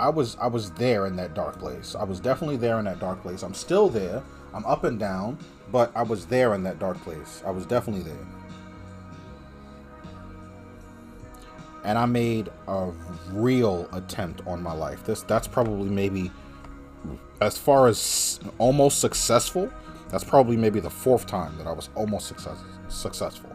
I 0.00 0.08
was 0.08 0.36
I 0.40 0.46
was 0.46 0.70
there 0.72 1.06
in 1.06 1.16
that 1.16 1.34
dark 1.34 1.58
place. 1.58 1.94
I 1.94 2.04
was 2.04 2.20
definitely 2.20 2.56
there 2.56 2.78
in 2.78 2.86
that 2.86 2.98
dark 2.98 3.22
place. 3.22 3.42
I'm 3.42 3.54
still 3.54 3.88
there. 3.88 4.22
I'm 4.52 4.66
up 4.66 4.84
and 4.84 4.98
down, 4.98 5.38
but 5.70 5.92
I 5.94 6.02
was 6.02 6.26
there 6.26 6.54
in 6.54 6.62
that 6.64 6.78
dark 6.78 7.00
place. 7.02 7.42
I 7.46 7.50
was 7.50 7.66
definitely 7.66 8.02
there. 8.02 8.26
and 11.84 11.98
I 11.98 12.06
made 12.06 12.50
a 12.68 12.90
real 13.32 13.88
attempt 13.92 14.46
on 14.46 14.62
my 14.62 14.72
life. 14.72 15.04
This 15.04 15.22
that's 15.22 15.48
probably 15.48 15.88
maybe 15.88 16.30
as 17.40 17.56
far 17.56 17.88
as 17.88 18.40
almost 18.58 19.00
successful. 19.00 19.70
That's 20.10 20.24
probably 20.24 20.56
maybe 20.56 20.80
the 20.80 20.90
fourth 20.90 21.26
time 21.26 21.56
that 21.58 21.66
I 21.66 21.72
was 21.72 21.88
almost 21.94 22.26
success, 22.26 22.58
successful. 22.88 23.50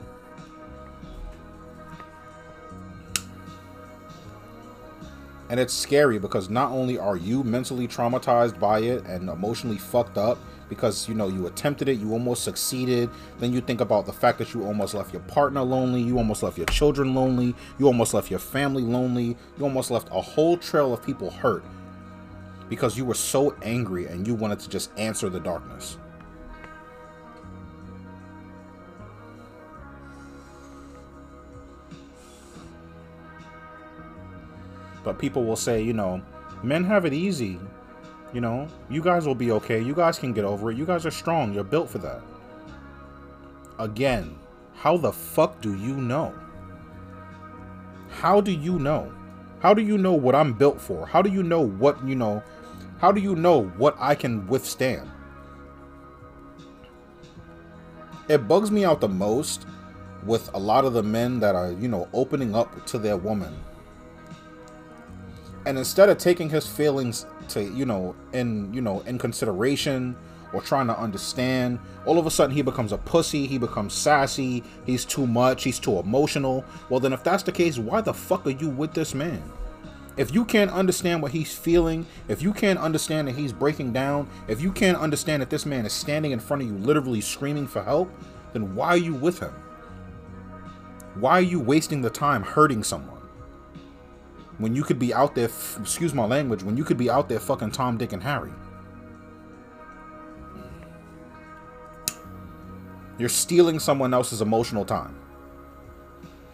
And 5.49 5.59
it's 5.59 5.73
scary 5.73 6.17
because 6.17 6.49
not 6.49 6.71
only 6.71 6.97
are 6.97 7.15
you 7.15 7.43
mentally 7.43 7.87
traumatized 7.87 8.59
by 8.59 8.79
it 8.79 9.05
and 9.05 9.29
emotionally 9.29 9.77
fucked 9.77 10.17
up, 10.17 10.39
because 10.69 11.07
you 11.07 11.13
know 11.13 11.27
you 11.27 11.45
attempted 11.45 11.87
it, 11.87 11.99
you 11.99 12.11
almost 12.11 12.43
succeeded. 12.43 13.09
Then 13.39 13.53
you 13.53 13.61
think 13.61 13.81
about 13.81 14.05
the 14.05 14.13
fact 14.13 14.39
that 14.39 14.53
you 14.53 14.65
almost 14.65 14.95
left 14.95 15.13
your 15.13 15.21
partner 15.23 15.61
lonely, 15.61 16.01
you 16.01 16.17
almost 16.17 16.41
left 16.41 16.57
your 16.57 16.65
children 16.67 17.13
lonely, 17.13 17.55
you 17.77 17.85
almost 17.85 18.13
left 18.13 18.31
your 18.31 18.39
family 18.39 18.81
lonely, 18.81 19.37
you 19.57 19.63
almost 19.63 19.91
left 19.91 20.07
a 20.11 20.21
whole 20.21 20.57
trail 20.57 20.93
of 20.93 21.03
people 21.03 21.29
hurt 21.29 21.63
because 22.69 22.97
you 22.97 23.05
were 23.05 23.13
so 23.13 23.55
angry 23.61 24.07
and 24.07 24.25
you 24.25 24.33
wanted 24.33 24.59
to 24.59 24.69
just 24.69 24.89
answer 24.97 25.29
the 25.29 25.39
darkness. 25.39 25.97
But 35.05 35.19
people 35.19 35.45
will 35.45 35.55
say, 35.55 35.81
you 35.81 35.93
know, 35.93 36.21
men 36.63 36.83
have 36.83 37.05
it 37.05 37.13
easy. 37.13 37.59
You 38.33 38.41
know, 38.41 38.67
you 38.89 39.01
guys 39.01 39.25
will 39.25 39.35
be 39.35 39.51
okay. 39.51 39.81
You 39.81 39.93
guys 39.93 40.19
can 40.19 40.33
get 40.33 40.43
over 40.43 40.71
it. 40.71 40.77
You 40.77 40.85
guys 40.85 41.05
are 41.05 41.11
strong. 41.11 41.53
You're 41.53 41.63
built 41.63 41.89
for 41.89 41.99
that. 41.99 42.21
Again, 43.79 44.37
how 44.73 44.97
the 44.97 45.13
fuck 45.13 45.61
do 45.61 45.77
you 45.77 45.95
know? 45.95 46.33
How 48.09 48.41
do 48.41 48.51
you 48.51 48.79
know? 48.79 49.13
How 49.59 49.73
do 49.73 49.81
you 49.81 49.97
know 49.97 50.13
what 50.13 50.35
I'm 50.35 50.53
built 50.53 50.81
for? 50.81 51.05
How 51.05 51.21
do 51.21 51.29
you 51.29 51.43
know 51.43 51.61
what, 51.61 52.03
you 52.05 52.15
know, 52.15 52.43
how 52.99 53.11
do 53.11 53.21
you 53.21 53.35
know 53.35 53.65
what 53.77 53.95
I 53.99 54.15
can 54.15 54.47
withstand? 54.47 55.09
It 58.27 58.47
bugs 58.47 58.71
me 58.71 58.85
out 58.85 59.01
the 59.01 59.07
most 59.07 59.67
with 60.25 60.49
a 60.53 60.59
lot 60.59 60.85
of 60.85 60.93
the 60.93 61.03
men 61.03 61.39
that 61.41 61.55
are, 61.55 61.71
you 61.71 61.87
know, 61.87 62.07
opening 62.13 62.55
up 62.55 62.85
to 62.87 62.97
their 62.97 63.17
woman. 63.17 63.53
And 65.65 65.77
instead 65.77 66.09
of 66.09 66.17
taking 66.17 66.49
his 66.49 66.67
feelings 66.67 67.25
to 67.49 67.63
you 67.63 67.85
know 67.85 68.15
in 68.33 68.73
you 68.73 68.81
know 68.81 69.01
in 69.01 69.17
consideration 69.17 70.15
or 70.53 70.61
trying 70.61 70.87
to 70.87 70.97
understand 70.97 71.79
all 72.05 72.17
of 72.17 72.25
a 72.25 72.31
sudden 72.31 72.55
he 72.55 72.61
becomes 72.61 72.91
a 72.91 72.97
pussy 72.97 73.45
he 73.45 73.57
becomes 73.57 73.93
sassy 73.93 74.63
he's 74.85 75.03
too 75.05 75.25
much 75.27 75.63
he's 75.63 75.79
too 75.79 75.97
emotional. 75.99 76.63
Well 76.89 76.99
then 76.99 77.13
if 77.13 77.23
that's 77.23 77.43
the 77.43 77.51
case 77.51 77.77
why 77.77 78.01
the 78.01 78.13
fuck 78.13 78.45
are 78.45 78.51
you 78.51 78.69
with 78.69 78.93
this 78.93 79.13
man? 79.13 79.43
If 80.17 80.33
you 80.33 80.45
can't 80.45 80.71
understand 80.71 81.21
what 81.21 81.31
he's 81.31 81.53
feeling 81.53 82.05
if 82.27 82.41
you 82.41 82.53
can't 82.53 82.79
understand 82.79 83.27
that 83.27 83.35
he's 83.35 83.51
breaking 83.51 83.91
down 83.91 84.29
if 84.47 84.61
you 84.61 84.71
can't 84.71 84.97
understand 84.97 85.41
that 85.41 85.49
this 85.49 85.65
man 85.65 85.85
is 85.85 85.93
standing 85.93 86.31
in 86.31 86.39
front 86.39 86.61
of 86.63 86.69
you 86.69 86.77
literally 86.77 87.21
screaming 87.21 87.67
for 87.67 87.83
help 87.83 88.09
then 88.53 88.75
why 88.75 88.89
are 88.89 88.97
you 88.97 89.15
with 89.15 89.39
him? 89.39 89.53
Why 91.15 91.31
are 91.31 91.41
you 91.41 91.59
wasting 91.59 92.01
the 92.01 92.09
time 92.09 92.43
hurting 92.43 92.83
someone 92.83 93.14
when 94.57 94.75
you 94.75 94.83
could 94.83 94.99
be 94.99 95.13
out 95.13 95.35
there, 95.35 95.49
excuse 95.79 96.13
my 96.13 96.25
language, 96.25 96.63
when 96.63 96.77
you 96.77 96.83
could 96.83 96.97
be 96.97 97.09
out 97.09 97.27
there 97.27 97.39
fucking 97.39 97.71
Tom, 97.71 97.97
Dick, 97.97 98.13
and 98.13 98.23
Harry. 98.23 98.51
You're 103.17 103.29
stealing 103.29 103.79
someone 103.79 104.13
else's 104.13 104.41
emotional 104.41 104.85
time. 104.85 105.17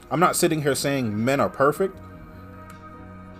I'm 0.09 0.19
not 0.19 0.35
sitting 0.35 0.61
here 0.61 0.75
saying 0.75 1.23
men 1.23 1.39
are 1.39 1.49
perfect, 1.49 1.97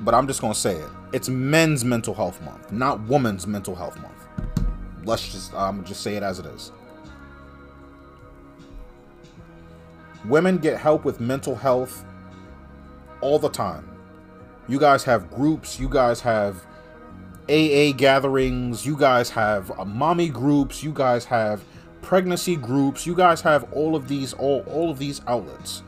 but 0.02 0.14
I'm 0.14 0.28
just 0.28 0.42
going 0.42 0.54
to 0.54 0.60
say 0.60 0.76
it. 0.76 0.90
It's 1.12 1.28
men's 1.28 1.84
mental 1.84 2.14
health 2.14 2.42
month, 2.42 2.72
not 2.72 3.02
women's 3.08 3.46
mental 3.46 3.76
health 3.76 4.00
month. 4.00 4.28
Let's 5.04 5.32
just, 5.32 5.54
I'm 5.54 5.84
just 5.84 6.02
say 6.02 6.16
it 6.16 6.24
as 6.24 6.40
it 6.40 6.46
is. 6.46 6.72
Women 10.26 10.58
get 10.58 10.80
help 10.80 11.04
with 11.04 11.20
mental 11.20 11.56
health 11.56 12.06
all 13.22 13.40
the 13.40 13.50
time. 13.50 13.91
You 14.72 14.80
guys 14.80 15.04
have 15.04 15.30
groups, 15.30 15.82
you 15.82 15.90
guys 15.90 16.22
have 16.22 16.66
AA 17.50 17.92
gatherings, 17.92 18.86
you 18.86 18.96
guys 18.96 19.30
have 19.32 19.70
uh, 19.78 19.84
mommy 19.84 20.30
groups, 20.30 20.82
you 20.82 20.94
guys 20.94 21.26
have 21.26 21.62
pregnancy 22.02 22.56
groups. 22.56 23.06
You 23.06 23.14
guys 23.14 23.42
have 23.42 23.72
all 23.74 23.98
of 23.98 24.08
these 24.08 24.32
all 24.32 24.62
all 24.68 24.90
of 24.90 24.98
these 24.98 25.20
outlets. 25.28 25.84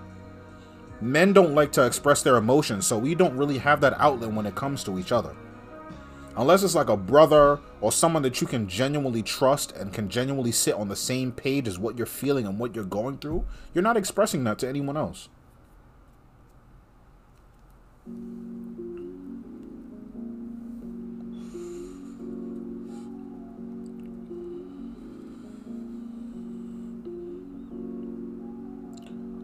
Men 1.00 1.32
don't 1.32 1.56
like 1.56 1.72
to 1.74 1.86
express 1.86 2.24
their 2.24 2.36
emotions, 2.36 2.86
so 2.86 2.98
we 2.98 3.16
don't 3.16 3.38
really 3.38 3.58
have 3.58 3.80
that 3.80 4.00
outlet 4.02 4.34
when 4.34 4.46
it 4.46 4.56
comes 4.56 4.84
to 4.84 5.00
each 5.00 5.14
other. 5.14 5.34
Unless 6.36 6.64
it's 6.64 6.76
like 6.76 6.90
a 6.90 6.98
brother 6.98 7.62
or 7.80 7.90
someone 7.90 8.24
that 8.24 8.42
you 8.42 8.48
can 8.48 8.68
genuinely 8.68 9.24
trust 9.24 9.72
and 9.78 9.94
can 9.94 10.10
genuinely 10.10 10.52
sit 10.52 10.74
on 10.74 10.90
the 10.90 10.96
same 10.98 11.32
page 11.32 11.70
as 11.70 11.80
what 11.80 11.98
you're 11.98 12.06
feeling 12.06 12.46
and 12.46 12.60
what 12.60 12.76
you're 12.76 12.84
going 12.84 13.18
through, 13.18 13.46
you're 13.74 13.82
not 13.82 13.96
expressing 13.96 14.44
that 14.44 14.60
to 14.60 14.68
anyone 14.68 14.98
else. 14.98 15.30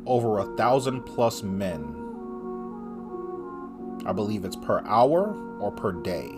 Over 0.09 0.39
a 0.39 0.45
thousand 0.57 1.03
plus 1.03 1.43
men. 1.43 1.95
I 4.07 4.11
believe 4.11 4.43
it's 4.43 4.55
per 4.55 4.81
hour 4.85 5.35
or 5.59 5.71
per 5.71 5.91
day. 5.91 6.31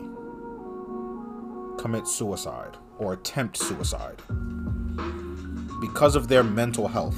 Commit 1.77 2.05
suicide 2.05 2.77
or 2.99 3.13
attempt 3.13 3.55
suicide 3.55 4.21
because 5.79 6.15
of 6.15 6.27
their 6.27 6.43
mental 6.43 6.89
health. 6.89 7.17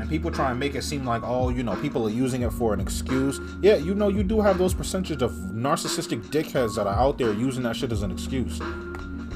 And 0.00 0.10
people 0.10 0.32
try 0.32 0.50
and 0.50 0.58
make 0.58 0.74
it 0.74 0.82
seem 0.82 1.06
like, 1.06 1.22
oh, 1.24 1.48
you 1.48 1.62
know, 1.62 1.76
people 1.76 2.06
are 2.06 2.10
using 2.10 2.42
it 2.42 2.52
for 2.52 2.74
an 2.74 2.80
excuse. 2.80 3.40
Yeah, 3.62 3.76
you 3.76 3.94
know, 3.94 4.08
you 4.08 4.24
do 4.24 4.40
have 4.40 4.58
those 4.58 4.74
percentage 4.74 5.22
of 5.22 5.30
narcissistic 5.30 6.22
dickheads 6.26 6.74
that 6.74 6.88
are 6.88 6.98
out 6.98 7.18
there 7.18 7.32
using 7.32 7.62
that 7.62 7.76
shit 7.76 7.92
as 7.92 8.02
an 8.02 8.10
excuse. 8.10 8.58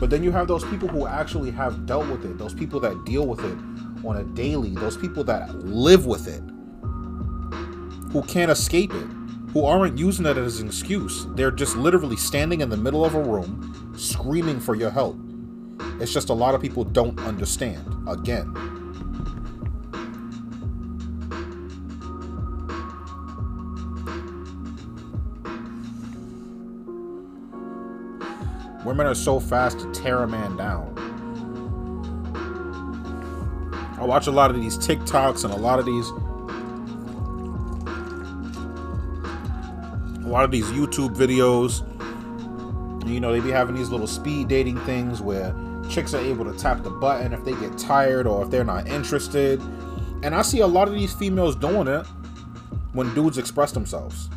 But 0.00 0.10
then 0.10 0.24
you 0.24 0.32
have 0.32 0.48
those 0.48 0.64
people 0.64 0.88
who 0.88 1.06
actually 1.06 1.52
have 1.52 1.86
dealt 1.86 2.08
with 2.08 2.24
it, 2.24 2.36
those 2.36 2.52
people 2.52 2.80
that 2.80 3.04
deal 3.04 3.26
with 3.26 3.44
it 3.44 3.56
on 4.04 4.16
a 4.16 4.24
daily, 4.24 4.70
those 4.70 4.96
people 4.96 5.24
that 5.24 5.54
live 5.64 6.06
with 6.06 6.28
it, 6.28 6.42
who 8.12 8.22
can't 8.22 8.50
escape 8.50 8.92
it, 8.92 9.06
who 9.52 9.64
aren't 9.64 9.98
using 9.98 10.26
it 10.26 10.36
as 10.36 10.60
an 10.60 10.68
excuse. 10.68 11.26
They're 11.30 11.50
just 11.50 11.76
literally 11.76 12.16
standing 12.16 12.60
in 12.60 12.68
the 12.68 12.76
middle 12.76 13.04
of 13.04 13.14
a 13.14 13.22
room 13.22 13.94
screaming 13.96 14.60
for 14.60 14.74
your 14.74 14.90
help. 14.90 15.18
It's 16.00 16.12
just 16.12 16.28
a 16.28 16.34
lot 16.34 16.54
of 16.54 16.60
people 16.60 16.84
don't 16.84 17.18
understand. 17.20 17.84
Again, 18.08 18.54
Women 28.84 29.06
are 29.06 29.14
so 29.14 29.38
fast 29.38 29.80
to 29.80 29.92
tear 29.92 30.22
a 30.22 30.26
man 30.26 30.56
down. 30.56 30.97
I 33.98 34.04
watch 34.04 34.28
a 34.28 34.30
lot 34.30 34.50
of 34.50 34.60
these 34.60 34.78
TikToks 34.78 35.44
and 35.44 35.52
a 35.52 35.56
lot 35.56 35.80
of 35.80 35.84
these 35.86 36.08
a 40.24 40.28
lot 40.28 40.44
of 40.44 40.50
these 40.52 40.66
YouTube 40.66 41.16
videos. 41.16 41.82
You 43.08 43.18
know, 43.18 43.32
they 43.32 43.40
be 43.40 43.50
having 43.50 43.74
these 43.74 43.88
little 43.88 44.06
speed 44.06 44.46
dating 44.48 44.78
things 44.80 45.20
where 45.20 45.54
chicks 45.88 46.14
are 46.14 46.20
able 46.20 46.44
to 46.44 46.56
tap 46.56 46.82
the 46.84 46.90
button 46.90 47.32
if 47.32 47.44
they 47.44 47.54
get 47.54 47.76
tired 47.78 48.26
or 48.26 48.44
if 48.44 48.50
they're 48.50 48.62
not 48.62 48.86
interested. 48.86 49.60
And 50.22 50.34
I 50.34 50.42
see 50.42 50.60
a 50.60 50.66
lot 50.66 50.86
of 50.86 50.94
these 50.94 51.12
females 51.14 51.56
doing 51.56 51.88
it 51.88 52.06
when 52.92 53.12
dudes 53.14 53.38
express 53.38 53.72
themselves. 53.72 54.28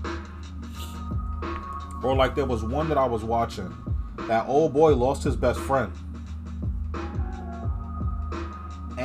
Or 2.03 2.15
like 2.15 2.33
there 2.33 2.45
was 2.45 2.63
one 2.63 2.89
that 2.89 2.97
I 2.97 3.05
was 3.05 3.23
watching. 3.23 3.75
That 4.27 4.47
old 4.47 4.73
boy 4.73 4.95
lost 4.95 5.23
his 5.23 5.35
best 5.35 5.59
friend. 5.59 5.91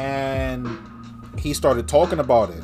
And 0.07 0.79
he 1.37 1.53
started 1.53 1.89
talking 1.89 2.21
about 2.21 2.51
it. 2.51 2.63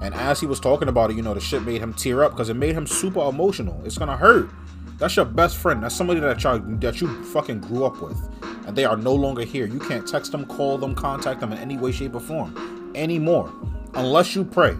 And 0.00 0.14
as 0.14 0.40
he 0.40 0.46
was 0.46 0.58
talking 0.58 0.88
about 0.88 1.10
it, 1.10 1.16
you 1.16 1.22
know, 1.22 1.34
the 1.34 1.40
shit 1.40 1.62
made 1.62 1.82
him 1.82 1.92
tear 1.92 2.24
up 2.24 2.32
because 2.32 2.48
it 2.48 2.54
made 2.54 2.74
him 2.74 2.86
super 2.86 3.20
emotional. 3.20 3.82
It's 3.84 3.98
gonna 3.98 4.16
hurt. 4.16 4.48
That's 4.96 5.14
your 5.14 5.26
best 5.26 5.58
friend. 5.58 5.82
That's 5.82 5.94
somebody 5.94 6.20
that 6.20 6.42
you 6.42 6.78
that 6.78 7.00
you 7.00 7.22
fucking 7.24 7.60
grew 7.60 7.84
up 7.84 8.00
with, 8.00 8.18
and 8.66 8.74
they 8.74 8.86
are 8.86 8.96
no 8.96 9.14
longer 9.14 9.42
here. 9.42 9.66
You 9.66 9.78
can't 9.78 10.08
text 10.08 10.32
them, 10.32 10.46
call 10.46 10.78
them, 10.78 10.94
contact 10.94 11.40
them 11.40 11.52
in 11.52 11.58
any 11.58 11.76
way, 11.76 11.92
shape, 11.92 12.14
or 12.14 12.20
form 12.20 12.92
anymore, 12.94 13.52
unless 13.94 14.34
you 14.34 14.44
pray. 14.44 14.74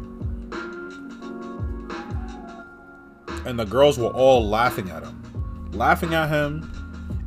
And 3.44 3.58
the 3.58 3.66
girls 3.66 3.98
were 3.98 4.08
all 4.08 4.46
laughing 4.48 4.90
at 4.90 5.02
him, 5.02 5.70
laughing 5.72 6.14
at 6.14 6.30
him 6.30 6.79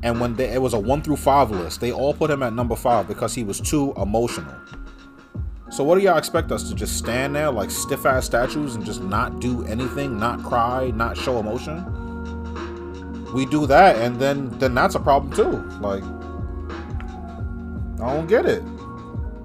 and 0.04 0.20
when 0.20 0.36
they, 0.36 0.50
it 0.52 0.62
was 0.62 0.74
a 0.74 0.80
one 0.80 1.02
through 1.02 1.16
five 1.16 1.50
list, 1.50 1.80
they 1.80 1.94
all 1.94 2.14
put 2.14 2.30
him 2.30 2.44
at 2.44 2.54
number 2.54 2.76
five 2.76 3.08
because 3.08 3.34
he 3.34 3.44
was 3.44 3.62
too 3.62 3.94
emotional. 3.96 4.54
So 5.72 5.84
what 5.84 5.96
do 5.98 6.02
y'all 6.02 6.18
expect 6.18 6.52
us 6.52 6.70
to 6.70 6.76
just 6.76 6.98
stand 6.98 7.36
there 7.36 7.50
like 7.50 7.72
stiff 7.72 8.06
ass 8.06 8.26
statues 8.26 8.76
and 8.76 8.86
just 8.86 9.02
not 9.02 9.40
do 9.40 9.66
anything, 9.66 10.20
not 10.20 10.44
cry, 10.44 10.92
not 10.92 11.18
show 11.18 11.40
emotion? 11.40 11.84
We 13.34 13.46
do 13.46 13.66
that, 13.66 13.96
and 13.96 14.20
then 14.20 14.50
then 14.60 14.76
that's 14.76 14.94
a 14.94 15.00
problem 15.00 15.34
too. 15.34 15.64
Like 15.80 16.04
I 18.00 18.14
don't 18.14 18.28
get 18.28 18.46
it. 18.46 18.62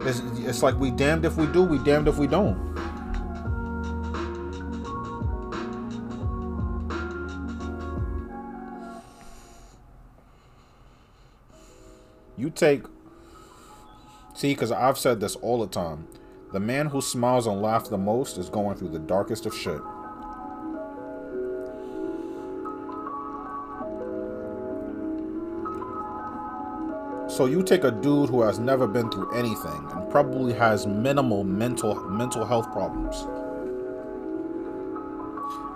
It's, 0.00 0.20
it's 0.38 0.62
like 0.62 0.78
we 0.78 0.90
damned 0.90 1.24
if 1.24 1.36
we 1.36 1.46
do, 1.46 1.62
we 1.62 1.78
damned 1.78 2.08
if 2.08 2.18
we 2.18 2.26
don't. 2.26 2.67
You 12.38 12.50
take. 12.50 12.84
See, 14.34 14.54
because 14.54 14.70
I've 14.70 14.96
said 14.96 15.18
this 15.18 15.34
all 15.36 15.58
the 15.58 15.66
time. 15.66 16.06
The 16.52 16.60
man 16.60 16.86
who 16.86 17.00
smiles 17.00 17.48
and 17.48 17.60
laughs 17.60 17.88
the 17.88 17.98
most 17.98 18.38
is 18.38 18.48
going 18.48 18.76
through 18.76 18.90
the 18.90 19.00
darkest 19.00 19.44
of 19.44 19.54
shit. 19.54 19.80
So 27.28 27.46
you 27.46 27.62
take 27.62 27.82
a 27.82 27.90
dude 27.90 28.30
who 28.30 28.42
has 28.42 28.60
never 28.60 28.86
been 28.86 29.10
through 29.10 29.32
anything 29.32 29.88
and 29.90 30.08
probably 30.08 30.54
has 30.54 30.86
minimal 30.86 31.42
mental 31.42 31.96
mental 32.08 32.44
health 32.44 32.70
problems. 32.72 33.26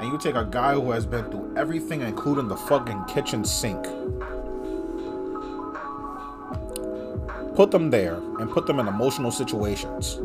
And 0.01 0.13
you 0.13 0.19
take 0.19 0.37
a 0.37 0.45
guy 0.45 0.75
who 0.75 0.93
has 0.93 1.07
been 1.07 1.25
through 1.25 1.55
everything 1.57 2.03
including 2.03 2.47
the 2.47 2.57
fucking 2.57 3.05
kitchen 3.07 3.45
sink. 3.45 3.85
Put 7.55 7.71
them 7.71 7.91
there 7.91 8.15
and 8.15 8.51
put 8.51 8.67
them 8.67 8.81
in 8.81 8.89
emotional 8.89 9.31
situations. 9.31 10.19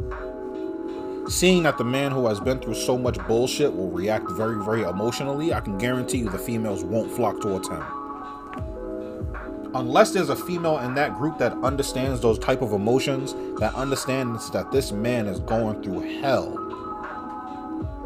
Seeing 1.28 1.64
that 1.64 1.78
the 1.78 1.84
man 1.84 2.12
who 2.12 2.26
has 2.28 2.40
been 2.40 2.58
through 2.60 2.76
so 2.76 2.98
much 2.98 3.18
bullshit 3.28 3.76
will 3.76 3.92
react 3.92 4.32
very, 4.32 4.64
very 4.64 4.84
emotionally, 4.84 5.54
I 5.54 5.60
can 5.60 5.78
guarantee 5.78 6.20
you 6.20 6.30
the 6.30 6.38
females 6.38 6.86
won't 6.86 7.12
flock 7.12 7.42
towards 7.42 7.68
him. 7.68 7.84
Unless 9.76 10.12
there's 10.12 10.30
a 10.30 10.38
female 10.38 10.80
in 10.80 10.94
that 10.96 11.18
group 11.18 11.38
that 11.40 11.52
understands 11.64 12.22
those 12.22 12.40
type 12.40 12.62
of 12.62 12.72
emotions, 12.72 13.34
that 13.60 13.76
understands 13.76 14.50
that 14.52 14.72
this 14.72 14.94
man 14.94 15.28
is 15.28 15.42
going 15.42 15.84
through 15.84 16.22
hell, 16.22 16.64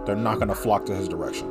they're 0.07 0.15
not 0.15 0.38
going 0.38 0.47
to 0.47 0.55
flock 0.55 0.88
to 0.88 0.95
his 0.95 1.07
direction. 1.07 1.47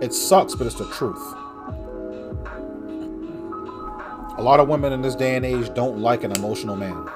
It 0.00 0.14
sucks, 0.14 0.54
but 0.54 0.66
it's 0.66 0.76
the 0.76 0.86
truth. 0.86 1.22
A 4.42 4.50
lot 4.52 4.58
of 4.58 4.66
women 4.66 4.92
in 4.92 5.02
this 5.02 5.14
day 5.14 5.36
and 5.36 5.46
age 5.46 5.72
don't 5.72 6.00
like 6.00 6.24
an 6.24 6.32
emotional 6.32 6.74
man. 6.74 7.08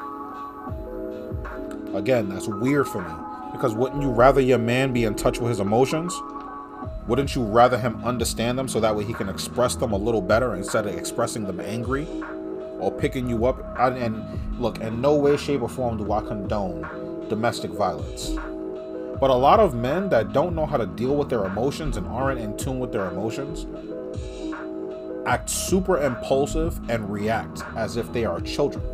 Again, 1.92 2.28
that's 2.28 2.46
weird 2.46 2.86
for 2.86 3.02
me. 3.02 3.12
Because 3.50 3.74
wouldn't 3.74 4.00
you 4.00 4.10
rather 4.10 4.40
your 4.40 4.58
man 4.58 4.92
be 4.92 5.02
in 5.02 5.16
touch 5.16 5.40
with 5.40 5.48
his 5.48 5.58
emotions? 5.58 6.16
Wouldn't 7.08 7.34
you 7.34 7.42
rather 7.42 7.78
him 7.78 8.00
understand 8.04 8.56
them 8.56 8.68
so 8.68 8.78
that 8.78 8.94
way 8.94 9.02
he 9.02 9.12
can 9.12 9.28
express 9.28 9.74
them 9.74 9.90
a 9.90 9.96
little 9.96 10.20
better 10.20 10.54
instead 10.54 10.86
of 10.86 10.96
expressing 10.96 11.42
them 11.48 11.58
angry 11.58 12.06
or 12.78 12.92
picking 12.92 13.28
you 13.28 13.46
up? 13.46 13.58
And 13.76 14.60
look, 14.60 14.78
in 14.78 15.00
no 15.00 15.16
way, 15.16 15.36
shape, 15.36 15.62
or 15.62 15.68
form 15.68 15.96
do 15.96 16.12
I 16.12 16.20
condone 16.20 17.28
domestic 17.28 17.72
violence. 17.72 18.36
But 19.18 19.30
a 19.30 19.34
lot 19.34 19.58
of 19.58 19.74
men 19.74 20.10
that 20.10 20.32
don't 20.32 20.54
know 20.54 20.64
how 20.64 20.76
to 20.76 20.86
deal 20.86 21.16
with 21.16 21.28
their 21.28 21.44
emotions 21.44 21.96
and 21.96 22.06
aren't 22.06 22.38
in 22.38 22.56
tune 22.56 22.78
with 22.78 22.92
their 22.92 23.08
emotions 23.08 23.66
act 25.26 25.50
super 25.50 26.02
impulsive 26.02 26.78
and 26.88 27.10
react 27.10 27.62
as 27.76 27.96
if 27.96 28.12
they 28.12 28.24
are 28.24 28.40
children. 28.40 28.84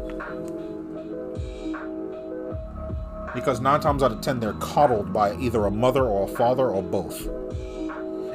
Because 3.35 3.61
nine 3.61 3.81
times 3.81 4.03
out 4.03 4.13
of 4.13 4.21
ten, 4.21 4.41
they're 4.41 4.53
coddled 4.55 5.13
by 5.13 5.35
either 5.37 5.65
a 5.67 5.71
mother 5.71 6.05
or 6.05 6.25
a 6.25 6.29
father 6.37 6.69
or 6.69 6.83
both. 6.83 7.27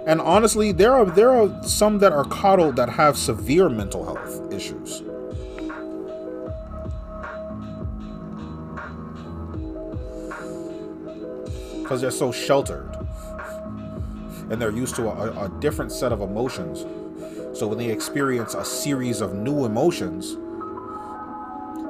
And 0.07 0.21
honestly, 0.21 0.71
there 0.71 0.93
are 0.93 1.05
there 1.05 1.29
are 1.31 1.63
some 1.63 1.99
that 1.99 2.13
are 2.13 2.23
coddled 2.25 2.77
that 2.77 2.89
have 2.89 3.17
severe 3.17 3.69
mental 3.69 4.05
health 4.05 4.53
issues. 4.53 5.03
Because 11.83 12.01
they're 12.01 12.12
so 12.12 12.31
sheltered. 12.31 12.89
and 14.49 14.62
they're 14.62 14.71
used 14.71 14.95
to 14.95 15.10
a, 15.10 15.45
a 15.45 15.49
different 15.60 15.91
set 15.91 16.12
of 16.12 16.21
emotions. 16.21 16.86
So 17.57 17.65
when 17.65 17.79
they 17.79 17.89
experience 17.89 18.53
a 18.53 18.63
series 18.63 19.19
of 19.19 19.33
new 19.33 19.65
emotions, 19.65 20.37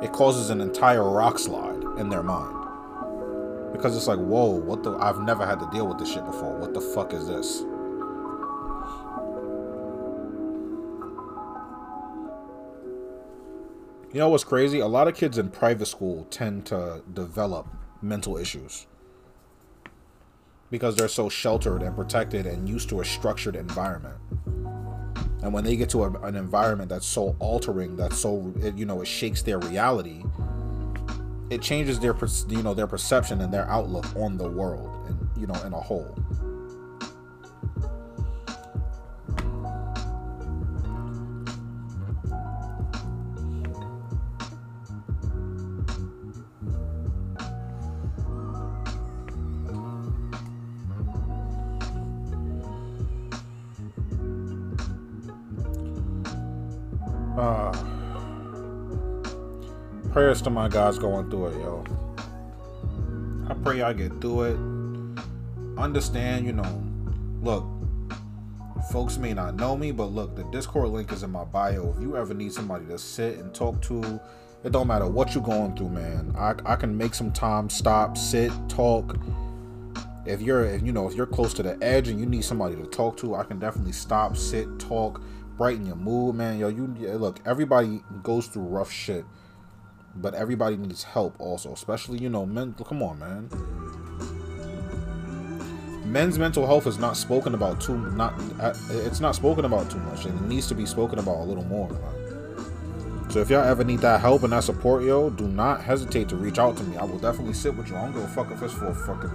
it 0.01 0.13
causes 0.13 0.49
an 0.49 0.61
entire 0.61 1.03
rock 1.03 1.37
slide 1.37 1.83
in 1.97 2.07
their 2.07 2.23
mind. 2.23 2.55
Because 3.73 3.97
it's 3.97 4.07
like, 4.07 4.17
whoa, 4.17 4.45
what 4.45 4.83
the? 4.83 4.95
I've 4.95 5.19
never 5.19 5.45
had 5.45 5.59
to 5.59 5.69
deal 5.73 5.85
with 5.85 5.97
this 5.97 6.13
shit 6.13 6.23
before. 6.25 6.57
What 6.57 6.73
the 6.73 6.79
fuck 6.79 7.13
is 7.13 7.27
this? 7.27 7.59
You 14.13 14.21
know 14.21 14.29
what's 14.29 14.45
crazy? 14.45 14.79
A 14.79 14.87
lot 14.87 15.09
of 15.09 15.15
kids 15.15 15.37
in 15.37 15.49
private 15.49 15.87
school 15.87 16.27
tend 16.29 16.65
to 16.67 17.03
develop 17.13 17.67
mental 18.01 18.37
issues 18.37 18.87
because 20.71 20.95
they're 20.95 21.09
so 21.09 21.27
sheltered 21.27 21.81
and 21.81 21.93
protected 21.93 22.45
and 22.45 22.69
used 22.69 22.87
to 22.87 23.01
a 23.01 23.05
structured 23.05 23.57
environment. 23.57 24.15
And 25.43 25.53
when 25.53 25.63
they 25.63 25.75
get 25.75 25.89
to 25.91 26.03
a, 26.03 26.11
an 26.21 26.35
environment 26.35 26.89
that's 26.89 27.07
so 27.07 27.35
altering, 27.39 27.95
that's 27.95 28.17
so 28.17 28.53
you 28.75 28.85
know 28.85 29.01
it 29.01 29.07
shakes 29.07 29.41
their 29.41 29.59
reality, 29.59 30.23
it 31.49 31.61
changes 31.61 31.99
their 31.99 32.15
you 32.49 32.63
know 32.63 32.73
their 32.73 32.87
perception 32.87 33.41
and 33.41 33.53
their 33.53 33.69
outlook 33.69 34.05
on 34.15 34.37
the 34.37 34.49
world 34.49 34.89
and 35.07 35.17
you 35.39 35.47
know 35.47 35.61
in 35.63 35.73
a 35.73 35.79
whole. 35.79 36.15
Uh, 57.37 57.71
prayers 60.11 60.41
to 60.41 60.49
my 60.49 60.67
guys 60.67 60.97
going 60.97 61.29
through 61.29 61.47
it, 61.47 61.59
yo. 61.59 61.83
I 63.47 63.53
pray 63.53 63.83
I 63.83 63.93
get 63.93 64.19
through 64.19 64.41
it. 64.41 64.57
Understand, 65.77 66.47
you 66.47 66.53
know, 66.53 66.83
look, 67.43 67.63
folks 68.91 69.19
may 69.19 69.35
not 69.35 69.55
know 69.55 69.77
me, 69.77 69.91
but 69.91 70.05
look, 70.05 70.35
the 70.35 70.45
Discord 70.45 70.89
link 70.89 71.11
is 71.11 71.21
in 71.21 71.29
my 71.29 71.43
bio. 71.43 71.93
If 71.95 72.01
you 72.01 72.17
ever 72.17 72.33
need 72.33 72.53
somebody 72.53 72.87
to 72.87 72.97
sit 72.97 73.37
and 73.37 73.53
talk 73.53 73.83
to, 73.83 74.19
it 74.63 74.71
don't 74.71 74.87
matter 74.87 75.07
what 75.07 75.35
you're 75.35 75.43
going 75.43 75.75
through, 75.75 75.89
man. 75.89 76.33
I, 76.35 76.55
I 76.65 76.75
can 76.75 76.97
make 76.97 77.13
some 77.13 77.31
time, 77.31 77.69
stop, 77.69 78.17
sit, 78.17 78.51
talk. 78.67 79.15
If 80.25 80.41
you're, 80.41 80.65
if, 80.65 80.81
you 80.81 80.91
know, 80.91 81.07
if 81.07 81.13
you're 81.13 81.27
close 81.27 81.53
to 81.53 81.61
the 81.63 81.77
edge 81.83 82.07
and 82.07 82.19
you 82.19 82.25
need 82.25 82.43
somebody 82.45 82.75
to 82.77 82.87
talk 82.87 83.15
to, 83.17 83.35
I 83.35 83.43
can 83.43 83.59
definitely 83.59 83.91
stop, 83.91 84.35
sit, 84.35 84.79
talk 84.79 85.21
brighten 85.57 85.85
your 85.85 85.95
mood, 85.95 86.35
man. 86.35 86.59
Yo, 86.59 86.67
you 86.67 86.87
look. 87.17 87.39
Everybody 87.45 88.03
goes 88.23 88.47
through 88.47 88.63
rough 88.63 88.91
shit, 88.91 89.25
but 90.15 90.33
everybody 90.35 90.77
needs 90.77 91.03
help 91.03 91.35
also, 91.39 91.73
especially 91.73 92.19
you 92.19 92.29
know 92.29 92.45
men. 92.45 92.75
Come 92.85 93.01
on, 93.01 93.19
man. 93.19 93.49
Men's 96.05 96.39
mental 96.39 96.65
health 96.65 96.87
is 96.87 96.97
not 96.97 97.17
spoken 97.17 97.53
about 97.53 97.81
too 97.81 97.97
not. 98.11 98.33
Uh, 98.59 98.73
it's 98.89 99.19
not 99.19 99.35
spoken 99.35 99.65
about 99.65 99.91
too 99.91 99.99
much, 99.99 100.25
it 100.25 100.41
needs 100.41 100.67
to 100.67 100.75
be 100.75 100.85
spoken 100.85 101.19
about 101.19 101.37
a 101.37 101.43
little 101.43 101.65
more. 101.65 101.89
Man. 101.89 102.27
So 103.29 103.41
if 103.41 103.49
y'all 103.49 103.65
ever 103.65 103.83
need 103.83 103.99
that 103.99 104.21
help 104.21 104.43
and 104.43 104.53
that 104.53 104.63
support, 104.63 105.03
yo, 105.03 105.29
do 105.29 105.47
not 105.49 105.83
hesitate 105.83 106.29
to 106.29 106.37
reach 106.37 106.59
out 106.59 106.77
to 106.77 106.83
me. 106.83 106.95
I 106.95 107.03
will 107.03 107.19
definitely 107.19 107.53
sit 107.53 107.75
with 107.75 107.89
you. 107.89 107.97
I 107.97 108.03
don't 108.03 108.13
give 108.13 108.23
a 108.23 108.27
fuck 108.29 108.49
if 108.51 108.61
it's 108.61 108.73
for 108.73 108.93
fucking 108.93 109.31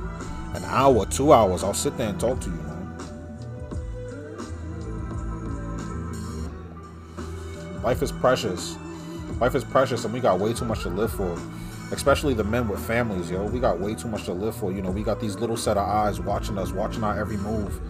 an 0.55 0.65
hour, 0.65 1.05
two 1.05 1.33
hours. 1.33 1.63
I'll 1.63 1.75
sit 1.75 1.99
there 1.99 2.09
and 2.09 2.19
talk 2.19 2.41
to 2.41 2.47
you, 2.49 2.57
man. 2.57 2.72
Life 7.83 8.01
is 8.01 8.13
precious. 8.13 8.77
Life 9.41 9.57
is 9.57 9.65
precious, 9.65 10.05
and 10.05 10.15
we 10.15 10.21
got 10.21 10.39
way 10.39 10.53
too 10.53 10.65
much 10.65 10.83
to 10.83 10.89
live 10.89 11.13
for. 11.13 11.37
Especially 11.91 12.33
the 12.33 12.45
men 12.45 12.69
with 12.69 12.81
families, 12.87 13.29
yo. 13.29 13.45
We 13.45 13.59
got 13.59 13.81
way 13.81 13.95
too 13.95 14.09
much 14.09 14.25
to 14.25 14.33
live 14.33 14.55
for. 14.55 14.71
You 14.71 14.83
know, 14.83 14.91
we 14.91 15.03
got 15.03 15.21
these 15.21 15.37
little 15.37 15.57
set 15.57 15.77
of 15.77 15.87
eyes 15.87 16.21
watching 16.21 16.59
us, 16.59 16.71
watching 16.71 17.03
our 17.03 17.19
every 17.19 17.37
move, 17.39 17.81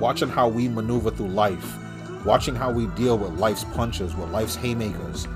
watching 0.00 0.30
how 0.30 0.48
we 0.48 0.66
maneuver 0.66 1.10
through 1.10 1.28
life, 1.28 1.76
watching 2.24 2.54
how 2.54 2.70
we 2.70 2.86
deal 2.88 3.18
with 3.18 3.38
life's 3.38 3.64
punches, 3.74 4.16
with 4.16 4.30
life's 4.30 4.56
haymakers. 4.56 5.28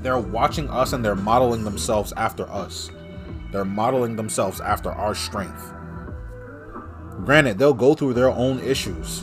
They're 0.00 0.18
watching 0.18 0.70
us 0.70 0.94
and 0.94 1.04
they're 1.04 1.16
modeling 1.16 1.64
themselves 1.64 2.14
after 2.16 2.48
us. 2.48 2.90
They're 3.52 3.64
modeling 3.64 4.16
themselves 4.16 4.60
after 4.60 4.90
our 4.90 5.14
strength. 5.14 5.70
Granted, 7.24 7.58
they'll 7.58 7.74
go 7.74 7.94
through 7.94 8.14
their 8.14 8.30
own 8.30 8.58
issues 8.60 9.22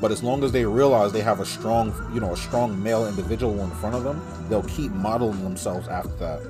but 0.00 0.12
as 0.12 0.22
long 0.22 0.44
as 0.44 0.52
they 0.52 0.64
realize 0.64 1.12
they 1.12 1.20
have 1.20 1.40
a 1.40 1.46
strong, 1.46 1.92
you 2.14 2.20
know, 2.20 2.32
a 2.32 2.36
strong 2.36 2.80
male 2.82 3.06
individual 3.06 3.58
in 3.64 3.70
front 3.72 3.96
of 3.96 4.04
them, 4.04 4.22
they'll 4.48 4.62
keep 4.64 4.92
modeling 4.92 5.42
themselves 5.42 5.88
after 5.88 6.14
that. 6.16 6.40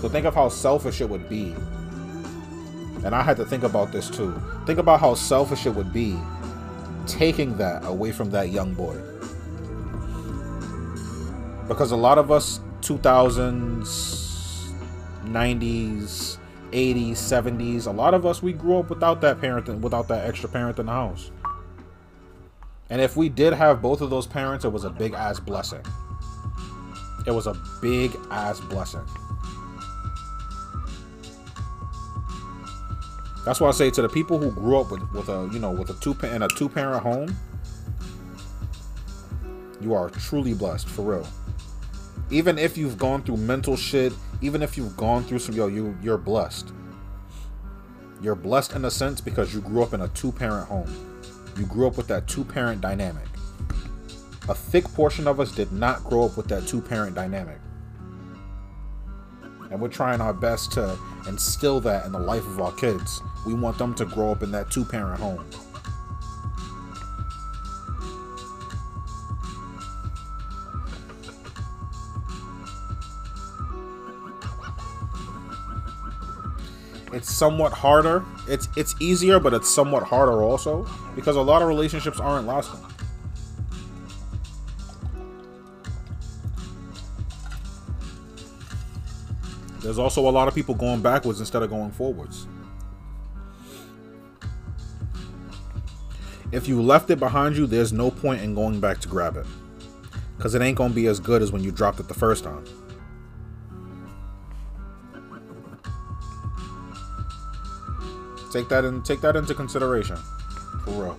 So 0.00 0.08
think 0.08 0.26
of 0.26 0.34
how 0.34 0.48
selfish 0.48 1.00
it 1.00 1.08
would 1.08 1.28
be. 1.28 1.54
And 3.04 3.14
I 3.14 3.22
had 3.22 3.36
to 3.38 3.44
think 3.44 3.62
about 3.62 3.92
this 3.92 4.10
too. 4.10 4.40
Think 4.66 4.78
about 4.78 5.00
how 5.00 5.14
selfish 5.14 5.64
it 5.66 5.74
would 5.74 5.92
be 5.92 6.18
taking 7.06 7.56
that 7.58 7.84
away 7.84 8.12
from 8.12 8.30
that 8.30 8.50
young 8.50 8.74
boy. 8.74 8.96
Because 11.66 11.92
a 11.92 11.96
lot 11.96 12.18
of 12.18 12.30
us 12.30 12.60
2000s, 12.82 14.72
90s, 15.24 16.36
80s, 16.72 17.12
70s. 17.12 17.86
A 17.86 17.90
lot 17.90 18.14
of 18.14 18.26
us 18.26 18.42
we 18.42 18.52
grew 18.52 18.78
up 18.78 18.90
without 18.90 19.20
that 19.20 19.40
parent 19.40 19.68
without 19.80 20.08
that 20.08 20.26
extra 20.26 20.48
parent 20.48 20.78
in 20.78 20.86
the 20.86 20.92
house. 20.92 21.30
And 22.90 23.00
if 23.00 23.16
we 23.16 23.28
did 23.28 23.54
have 23.54 23.80
both 23.80 24.00
of 24.00 24.10
those 24.10 24.26
parents, 24.26 24.64
it 24.64 24.72
was 24.72 24.84
a 24.84 24.90
big 24.90 25.14
ass 25.14 25.40
blessing. 25.40 25.82
It 27.26 27.30
was 27.30 27.46
a 27.46 27.54
big 27.80 28.16
ass 28.30 28.60
blessing. 28.60 29.06
That's 33.44 33.60
why 33.60 33.68
I 33.68 33.72
say 33.72 33.90
to 33.90 34.02
the 34.02 34.08
people 34.08 34.38
who 34.38 34.50
grew 34.52 34.78
up 34.78 34.90
with, 34.90 35.02
with 35.12 35.28
a 35.28 35.48
you 35.52 35.58
know 35.58 35.70
with 35.70 35.90
a 35.90 35.94
two 35.94 36.16
in 36.26 36.42
a 36.42 36.48
two 36.48 36.68
parent 36.68 37.02
home, 37.02 37.36
you 39.80 39.94
are 39.94 40.10
truly 40.10 40.54
blessed 40.54 40.88
for 40.88 41.02
real. 41.02 41.28
Even 42.30 42.56
if 42.56 42.76
you've 42.76 42.98
gone 42.98 43.22
through 43.22 43.38
mental 43.38 43.76
shit, 43.76 44.12
even 44.42 44.60
if 44.60 44.76
you've 44.76 44.96
gone 44.96 45.24
through 45.24 45.38
some 45.38 45.54
yo, 45.54 45.68
you 45.68 45.96
you're 46.02 46.18
blessed. 46.18 46.72
You're 48.20 48.34
blessed 48.34 48.74
in 48.74 48.84
a 48.84 48.90
sense 48.90 49.20
because 49.20 49.54
you 49.54 49.60
grew 49.60 49.82
up 49.82 49.94
in 49.94 50.02
a 50.02 50.08
two-parent 50.08 50.68
home. 50.68 51.22
You 51.56 51.64
grew 51.66 51.86
up 51.86 51.96
with 51.96 52.08
that 52.08 52.28
two-parent 52.28 52.80
dynamic. 52.80 53.26
A 54.48 54.54
thick 54.54 54.84
portion 54.84 55.26
of 55.26 55.40
us 55.40 55.52
did 55.52 55.72
not 55.72 56.04
grow 56.04 56.26
up 56.26 56.36
with 56.36 56.48
that 56.48 56.66
two-parent 56.66 57.14
dynamic. 57.14 57.58
And 59.70 59.80
we're 59.80 59.88
trying 59.88 60.20
our 60.20 60.34
best 60.34 60.72
to 60.72 60.98
instill 61.26 61.80
that 61.80 62.04
in 62.04 62.12
the 62.12 62.18
life 62.18 62.46
of 62.46 62.60
our 62.60 62.72
kids. 62.72 63.22
We 63.46 63.54
want 63.54 63.78
them 63.78 63.94
to 63.94 64.04
grow 64.04 64.30
up 64.30 64.42
in 64.42 64.52
that 64.52 64.70
two-parent 64.70 65.20
home. 65.20 65.44
It's 77.12 77.32
somewhat 77.32 77.72
harder. 77.72 78.24
It's 78.48 78.68
it's 78.76 78.94
easier, 79.00 79.38
but 79.38 79.52
it's 79.54 79.72
somewhat 79.72 80.02
harder 80.02 80.42
also 80.42 80.88
because 81.14 81.36
a 81.36 81.42
lot 81.42 81.62
of 81.62 81.68
relationships 81.68 82.18
aren't 82.18 82.46
lasting. 82.46 82.80
There's 89.80 89.98
also 89.98 90.28
a 90.28 90.30
lot 90.30 90.46
of 90.46 90.54
people 90.54 90.74
going 90.74 91.02
backwards 91.02 91.40
instead 91.40 91.62
of 91.62 91.70
going 91.70 91.90
forwards. 91.90 92.46
If 96.52 96.68
you 96.68 96.80
left 96.80 97.10
it 97.10 97.18
behind 97.18 97.56
you, 97.56 97.66
there's 97.66 97.92
no 97.92 98.10
point 98.10 98.42
in 98.42 98.54
going 98.54 98.78
back 98.78 99.00
to 99.00 99.08
grab 99.08 99.36
it. 99.36 99.46
Because 100.36 100.54
it 100.54 100.62
ain't 100.62 100.76
going 100.76 100.90
to 100.90 100.94
be 100.94 101.06
as 101.06 101.18
good 101.18 101.42
as 101.42 101.50
when 101.50 101.64
you 101.64 101.72
dropped 101.72 101.98
it 101.98 102.08
the 102.08 102.14
first 102.14 102.44
time. 102.44 102.64
Take 108.52 108.68
that 108.68 108.84
and 108.84 109.02
take 109.02 109.22
that 109.22 109.34
into 109.34 109.54
consideration. 109.54 110.16
For 110.84 110.90
real. 110.90 111.18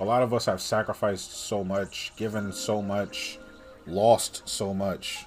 A 0.00 0.04
lot 0.04 0.22
of 0.22 0.34
us 0.34 0.44
have 0.44 0.60
sacrificed 0.60 1.32
so 1.32 1.64
much, 1.64 2.12
given 2.16 2.52
so 2.52 2.82
much, 2.82 3.38
lost 3.86 4.42
so 4.44 4.74
much. 4.74 5.24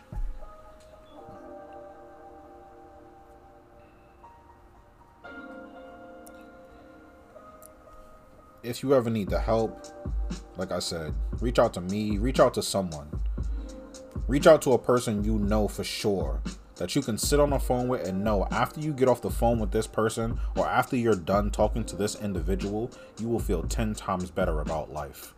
If 8.68 8.84
you 8.84 8.94
ever 8.94 9.10
need 9.10 9.30
the 9.30 9.40
help, 9.40 9.88
like 10.58 10.74
I 10.74 10.80
said, 10.80 11.16
reach 11.40 11.58
out 11.58 11.74
to 11.76 11.82
me, 11.82 12.18
reach 12.18 12.42
out 12.42 12.54
to 12.56 12.62
someone. 12.62 13.08
Reach 14.28 14.46
out 14.46 14.62
to 14.64 14.74
a 14.74 14.78
person 14.78 15.24
you 15.24 15.40
know 15.40 15.70
for 15.70 15.86
sure 15.86 16.42
that 16.76 16.94
you 16.94 17.02
can 17.02 17.18
sit 17.18 17.40
on 17.40 17.52
the 17.52 17.60
phone 17.60 17.88
with 17.88 18.06
and 18.06 18.26
know 18.26 18.46
after 18.52 18.82
you 18.82 18.92
get 18.92 19.08
off 19.08 19.22
the 19.22 19.30
phone 19.30 19.60
with 19.60 19.72
this 19.72 19.88
person 19.88 20.38
or 20.58 20.68
after 20.68 20.98
you're 20.98 21.16
done 21.16 21.50
talking 21.50 21.86
to 21.86 21.96
this 21.96 22.22
individual, 22.22 22.92
you 23.22 23.30
will 23.30 23.40
feel 23.40 23.64
10 23.64 23.94
times 23.94 24.30
better 24.30 24.60
about 24.60 24.92
life. 24.92 25.34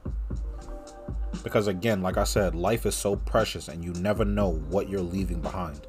Because 1.43 1.67
again, 1.67 2.01
like 2.01 2.17
I 2.17 2.23
said, 2.23 2.55
life 2.55 2.87
is 2.87 2.95
so 2.95 3.15
precious 3.15 3.67
and 3.67 3.85
you 3.85 3.93
never 4.01 4.25
know 4.25 4.53
what 4.69 4.89
you're 4.89 5.01
leaving 5.01 5.39
behind. 5.39 5.85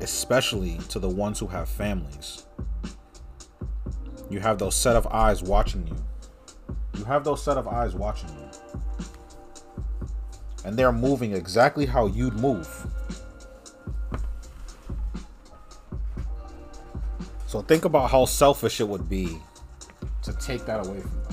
Especially 0.00 0.78
to 0.90 1.00
the 1.00 1.08
ones 1.08 1.40
who 1.40 1.48
have 1.48 1.68
families. 1.68 2.43
You 4.30 4.40
have 4.40 4.58
those 4.58 4.74
set 4.74 4.96
of 4.96 5.06
eyes 5.08 5.42
watching 5.42 5.86
you. 5.86 5.96
You 6.98 7.04
have 7.04 7.24
those 7.24 7.42
set 7.42 7.56
of 7.56 7.68
eyes 7.68 7.94
watching 7.94 8.30
you 8.30 8.48
and 10.64 10.78
they're 10.78 10.92
moving 10.92 11.32
exactly 11.32 11.86
how 11.86 12.06
you'd 12.06 12.34
move. 12.34 12.86
So 17.46 17.62
think 17.62 17.84
about 17.84 18.10
how 18.10 18.24
selfish 18.24 18.80
it 18.80 18.88
would 18.88 19.08
be 19.08 19.38
to 20.22 20.32
take 20.34 20.64
that 20.64 20.86
away 20.86 21.00
from 21.00 21.10
them. 21.10 21.23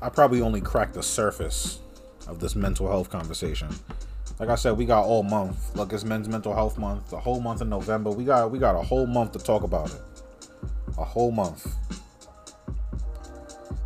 I 0.00 0.08
probably 0.08 0.40
only 0.40 0.60
cracked 0.60 0.94
the 0.94 1.02
surface 1.02 1.80
of 2.26 2.40
this 2.40 2.54
mental 2.54 2.88
health 2.88 3.10
conversation 3.10 3.68
like 4.38 4.50
I 4.50 4.54
said, 4.54 4.76
we 4.76 4.84
got 4.84 5.04
all 5.04 5.22
month. 5.22 5.74
Look, 5.74 5.92
it's 5.92 6.04
Men's 6.04 6.28
Mental 6.28 6.54
Health 6.54 6.78
Month. 6.78 7.10
The 7.10 7.18
whole 7.18 7.40
month 7.40 7.60
of 7.60 7.68
November. 7.68 8.10
We 8.10 8.24
got 8.24 8.50
we 8.50 8.58
got 8.58 8.76
a 8.76 8.82
whole 8.82 9.06
month 9.06 9.32
to 9.32 9.38
talk 9.38 9.62
about 9.62 9.92
it. 9.92 10.00
A 10.96 11.04
whole 11.04 11.32
month. 11.32 11.74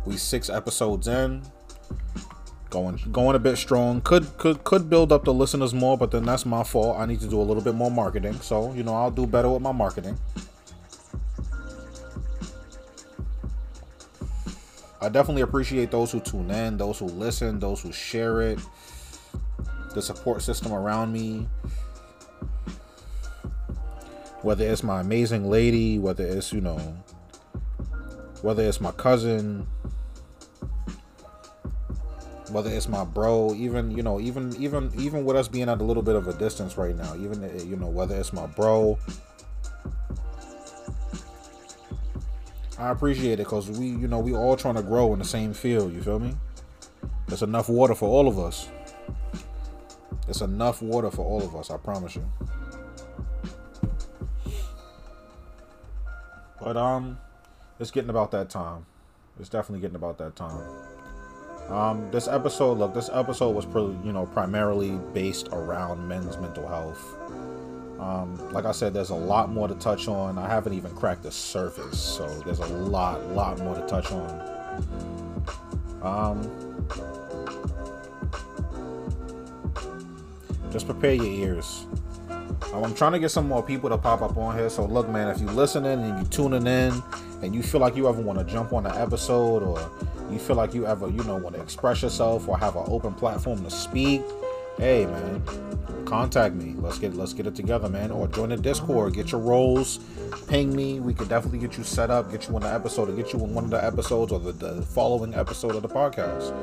We 0.05 0.17
six 0.17 0.49
episodes 0.49 1.07
in. 1.07 1.41
Going 2.69 2.99
going 3.11 3.35
a 3.35 3.39
bit 3.39 3.57
strong. 3.57 4.01
Could 4.01 4.37
could 4.37 4.63
could 4.63 4.89
build 4.89 5.11
up 5.11 5.25
the 5.25 5.33
listeners 5.33 5.73
more, 5.73 5.97
but 5.97 6.11
then 6.11 6.23
that's 6.23 6.45
my 6.45 6.63
fault. 6.63 6.99
I 6.99 7.07
need 7.07 7.19
to 7.21 7.27
do 7.27 7.39
a 7.39 7.43
little 7.43 7.63
bit 7.63 7.75
more 7.75 7.91
marketing. 7.91 8.33
So, 8.41 8.73
you 8.73 8.83
know, 8.83 8.93
I'll 8.93 9.11
do 9.11 9.25
better 9.25 9.49
with 9.49 9.61
my 9.61 9.71
marketing. 9.71 10.17
I 15.03 15.09
definitely 15.09 15.41
appreciate 15.41 15.91
those 15.91 16.13
who 16.13 16.21
tune 16.21 16.49
in, 16.49 16.77
those 16.77 16.99
who 16.99 17.07
listen, 17.07 17.59
those 17.59 17.81
who 17.81 17.91
share 17.91 18.41
it 18.41 18.59
the 19.93 20.01
support 20.01 20.41
system 20.41 20.71
around 20.71 21.11
me. 21.11 21.47
Whether 24.43 24.65
it's 24.65 24.81
my 24.81 25.01
amazing 25.01 25.49
lady, 25.49 25.99
whether 25.99 26.25
it's, 26.25 26.53
you 26.53 26.61
know, 26.61 26.77
whether 28.41 28.63
it's 28.63 28.79
my 28.79 28.91
cousin, 28.91 29.67
whether 32.51 32.69
it's 32.69 32.87
my 32.87 33.03
bro, 33.03 33.53
even, 33.55 33.91
you 33.91 34.03
know, 34.03 34.21
even 34.21 34.55
even 34.55 34.89
even 34.97 35.25
with 35.25 35.35
us 35.35 35.49
being 35.49 35.67
at 35.67 35.81
a 35.81 35.83
little 35.83 36.03
bit 36.03 36.15
of 36.15 36.29
a 36.29 36.33
distance 36.33 36.77
right 36.77 36.95
now, 36.95 37.13
even 37.15 37.43
eh, 37.43 37.63
you 37.63 37.75
know, 37.75 37.87
whether 37.87 38.15
it's 38.15 38.31
my 38.31 38.45
bro, 38.47 38.97
I 42.83 42.89
appreciate 42.89 43.35
it 43.39 43.45
because 43.45 43.69
we, 43.69 43.85
you 43.87 44.09
know, 44.09 44.19
we 44.19 44.35
all 44.35 44.57
trying 44.57 44.75
to 44.75 44.83
grow 44.83 45.13
in 45.13 45.19
the 45.19 45.25
same 45.25 45.53
field. 45.53 45.93
You 45.93 46.01
feel 46.01 46.19
me? 46.19 46.35
There's 47.27 47.41
enough 47.41 47.69
water 47.69 47.95
for 47.95 48.09
all 48.09 48.27
of 48.27 48.37
us. 48.37 48.67
It's 50.27 50.41
enough 50.41 50.81
water 50.81 51.09
for 51.09 51.25
all 51.25 51.41
of 51.41 51.55
us, 51.55 51.71
I 51.71 51.77
promise 51.77 52.17
you. 52.17 52.29
But 56.59 56.75
um 56.75 57.17
it's 57.79 57.89
getting 57.89 58.09
about 58.09 58.31
that 58.31 58.49
time. 58.49 58.85
It's 59.39 59.47
definitely 59.47 59.79
getting 59.79 59.95
about 59.95 60.17
that 60.17 60.35
time. 60.35 60.67
Um 61.69 62.11
this 62.11 62.27
episode, 62.27 62.79
look, 62.79 62.93
this 62.93 63.09
episode 63.13 63.51
was 63.55 63.65
pretty, 63.65 63.97
you 64.03 64.11
know, 64.11 64.25
primarily 64.25 64.99
based 65.13 65.47
around 65.53 66.05
men's 66.05 66.37
mental 66.37 66.67
health. 66.67 67.15
Um, 68.03 68.51
like 68.51 68.65
I 68.65 68.71
said, 68.73 68.93
there's 68.93 69.11
a 69.11 69.15
lot 69.15 69.49
more 69.49 69.67
to 69.67 69.75
touch 69.75 70.07
on. 70.07 70.37
I 70.37 70.47
haven't 70.47 70.73
even 70.73 70.91
cracked 70.91 71.23
the 71.23 71.31
surface, 71.31 71.97
so 71.97 72.27
there's 72.41 72.59
a 72.59 72.67
lot, 72.67 73.25
lot 73.29 73.59
more 73.59 73.75
to 73.75 73.85
touch 73.87 74.11
on. 74.11 74.83
Um, 76.01 76.63
Just 80.73 80.87
prepare 80.87 81.13
your 81.13 81.25
ears. 81.25 81.85
I'm 82.73 82.95
trying 82.95 83.11
to 83.11 83.19
get 83.19 83.29
some 83.29 83.47
more 83.47 83.61
people 83.61 83.91
to 83.91 83.97
pop 83.97 84.23
up 84.23 84.35
on 84.37 84.57
here. 84.57 84.71
So 84.71 84.85
look, 84.85 85.07
man, 85.07 85.27
if 85.27 85.39
you're 85.39 85.51
listening 85.51 85.99
and 86.03 86.17
you're 86.17 86.31
tuning 86.31 86.65
in 86.65 87.03
and 87.43 87.53
you 87.53 87.61
feel 87.61 87.79
like 87.79 87.95
you 87.95 88.09
ever 88.09 88.19
want 88.19 88.39
to 88.39 88.45
jump 88.45 88.73
on 88.73 88.87
an 88.87 88.97
episode 88.97 89.61
or 89.61 89.91
you 90.31 90.39
feel 90.39 90.55
like 90.55 90.73
you 90.73 90.87
ever, 90.87 91.07
you 91.09 91.23
know, 91.25 91.35
want 91.35 91.55
to 91.55 91.61
express 91.61 92.01
yourself 92.01 92.47
or 92.49 92.57
have 92.57 92.75
an 92.75 92.85
open 92.87 93.13
platform 93.13 93.63
to 93.63 93.69
speak, 93.69 94.23
hey 94.77 95.05
man, 95.05 95.43
contact 96.05 96.55
me. 96.55 96.75
Let's 96.77 96.99
get 96.99 97.15
let's 97.15 97.33
get 97.33 97.47
it 97.47 97.55
together, 97.55 97.89
man. 97.89 98.11
Or 98.11 98.27
join 98.27 98.49
the 98.49 98.57
Discord, 98.57 99.13
get 99.13 99.31
your 99.31 99.41
roles, 99.41 99.99
ping 100.47 100.75
me. 100.75 100.99
We 100.99 101.13
could 101.13 101.29
definitely 101.29 101.59
get 101.59 101.77
you 101.77 101.83
set 101.83 102.09
up, 102.09 102.31
get 102.31 102.47
you 102.47 102.55
on 102.55 102.61
the 102.61 102.73
episode, 102.73 103.09
or 103.09 103.13
get 103.13 103.33
you 103.33 103.39
on 103.39 103.53
one 103.53 103.63
of 103.63 103.69
the 103.69 103.83
episodes 103.83 104.31
or 104.31 104.39
the, 104.39 104.51
the 104.51 104.81
following 104.81 105.33
episode 105.35 105.75
of 105.75 105.81
the 105.81 105.89
podcast. 105.89 106.53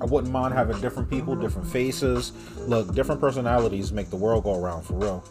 I 0.00 0.04
wouldn't 0.06 0.32
mind 0.32 0.54
having 0.54 0.80
different 0.80 1.10
people, 1.10 1.36
different 1.36 1.68
faces. 1.68 2.32
Look, 2.66 2.94
different 2.94 3.20
personalities 3.20 3.92
make 3.92 4.08
the 4.08 4.16
world 4.16 4.44
go 4.44 4.58
around 4.58 4.84
for 4.84 4.94
real. 4.94 5.24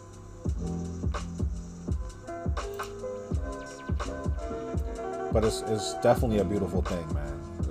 But 5.32 5.44
it's, 5.44 5.62
it's 5.62 5.94
definitely 5.94 6.38
a 6.38 6.44
beautiful 6.44 6.82
thing, 6.82 7.06
man. 7.14 7.29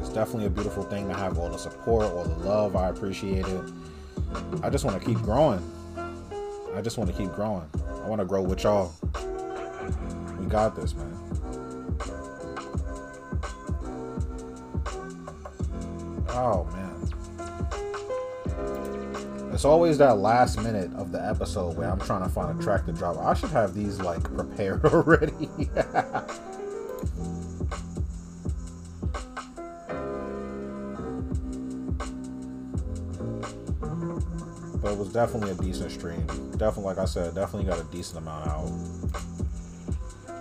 It's 0.09 0.15
definitely 0.15 0.47
a 0.47 0.49
beautiful 0.49 0.81
thing 0.81 1.07
to 1.07 1.13
have 1.13 1.37
all 1.37 1.49
the 1.49 1.59
support, 1.59 2.07
all 2.07 2.23
the 2.23 2.43
love. 2.43 2.75
I 2.75 2.89
appreciate 2.89 3.45
it. 3.45 3.63
I 4.63 4.69
just 4.71 4.83
want 4.83 4.99
to 4.99 5.05
keep 5.07 5.19
growing. 5.19 5.61
I 6.73 6.81
just 6.81 6.97
want 6.97 7.11
to 7.11 7.15
keep 7.15 7.31
growing. 7.33 7.69
I 8.03 8.07
want 8.07 8.19
to 8.19 8.25
grow 8.25 8.41
with 8.41 8.63
y'all. 8.63 8.91
We 10.39 10.47
got 10.47 10.75
this, 10.75 10.95
man. 10.95 11.15
Oh 16.29 16.67
man. 16.73 16.95
It's 19.53 19.63
always 19.63 19.99
that 19.99 20.17
last 20.17 20.59
minute 20.59 20.91
of 20.95 21.11
the 21.11 21.23
episode 21.23 21.77
where 21.77 21.87
I'm 21.87 21.99
trying 21.99 22.23
to 22.23 22.29
find 22.29 22.59
a 22.59 22.63
track 22.63 22.87
to 22.87 22.93
drop. 22.93 23.19
I 23.19 23.35
should 23.35 23.51
have 23.51 23.75
these 23.75 24.01
like 24.01 24.23
prepared 24.23 24.83
already. 24.91 25.49
was 35.09 35.13
definitely 35.13 35.51
a 35.51 35.55
decent 35.55 35.91
stream. 35.91 36.25
Definitely, 36.57 36.83
like 36.83 36.99
I 36.99 37.05
said, 37.05 37.33
definitely 37.33 37.67
got 37.67 37.79
a 37.79 37.83
decent 37.85 38.19
amount 38.19 38.47
out. 38.47 38.71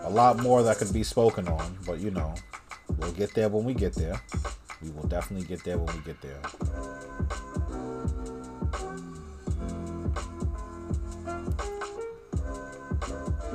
A 0.05 0.11
lot 0.11 0.39
more 0.41 0.63
that 0.63 0.77
could 0.77 0.93
be 0.93 1.03
spoken 1.03 1.49
on, 1.49 1.79
but 1.87 2.01
you 2.01 2.11
know, 2.11 2.35
we'll 2.99 3.13
get 3.13 3.33
there 3.35 3.49
when 3.49 3.65
we 3.65 3.73
get 3.73 3.95
there. 3.95 4.21
We 4.83 4.91
will 4.91 5.07
definitely 5.07 5.47
get 5.47 5.65
there 5.65 5.79
when 5.79 5.97
we 5.97 6.03
get 6.03 6.21
there. 6.21 6.41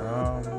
Um, 0.00 0.53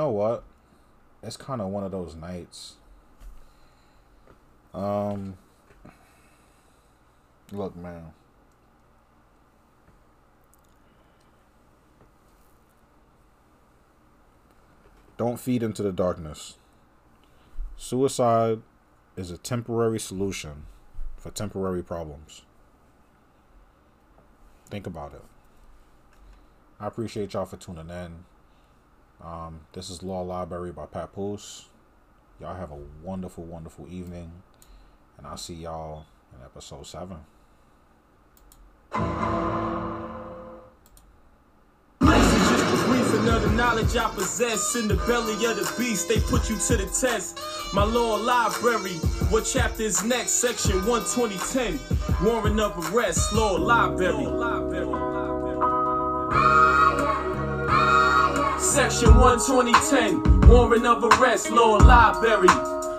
know 0.00 0.08
what? 0.08 0.44
It's 1.22 1.36
kind 1.36 1.60
of 1.60 1.68
one 1.68 1.84
of 1.84 1.90
those 1.90 2.14
nights. 2.14 2.76
Um, 4.72 5.36
look, 7.52 7.76
man. 7.76 8.12
Don't 15.18 15.38
feed 15.38 15.62
into 15.62 15.82
the 15.82 15.92
darkness. 15.92 16.56
Suicide 17.76 18.62
is 19.16 19.30
a 19.30 19.36
temporary 19.36 20.00
solution 20.00 20.64
for 21.18 21.30
temporary 21.30 21.82
problems. 21.82 22.40
Think 24.70 24.86
about 24.86 25.12
it. 25.12 25.24
I 26.78 26.86
appreciate 26.86 27.34
y'all 27.34 27.44
for 27.44 27.58
tuning 27.58 27.90
in. 27.90 28.29
Um, 29.22 29.60
this 29.72 29.90
is 29.90 30.02
Law 30.02 30.22
Library 30.22 30.72
by 30.72 30.86
Papoose. 30.86 31.66
Y'all 32.40 32.56
have 32.56 32.70
a 32.70 32.78
wonderful, 33.02 33.44
wonderful 33.44 33.86
evening. 33.90 34.32
And 35.18 35.26
I'll 35.26 35.36
see 35.36 35.54
y'all 35.54 36.06
in 36.34 36.42
episode 36.44 36.86
seven. 36.86 37.18
of 43.30 43.42
the 43.42 43.50
knowledge 43.50 43.96
I 43.96 44.08
possess 44.10 44.74
in 44.76 44.88
the 44.88 44.96
belly 45.06 45.34
of 45.44 45.56
the 45.56 45.74
beast, 45.78 46.08
they 46.08 46.20
put 46.20 46.50
you 46.50 46.56
to 46.56 46.76
the 46.76 46.86
test. 46.86 47.38
My 47.72 47.84
law 47.84 48.16
library, 48.16 48.94
what 49.30 49.48
chapter 49.50 49.82
is 49.82 50.02
next? 50.02 50.32
Section 50.32 50.80
12010, 50.82 51.78
warrant 52.24 52.60
of 52.60 52.94
arrest, 52.94 53.32
law 53.32 53.52
library. 53.52 54.26
Section 58.70 59.14
12010, 59.14 60.48
warrant 60.48 60.86
of 60.86 61.02
arrest, 61.02 61.50
law 61.50 61.72
library. 61.72 62.46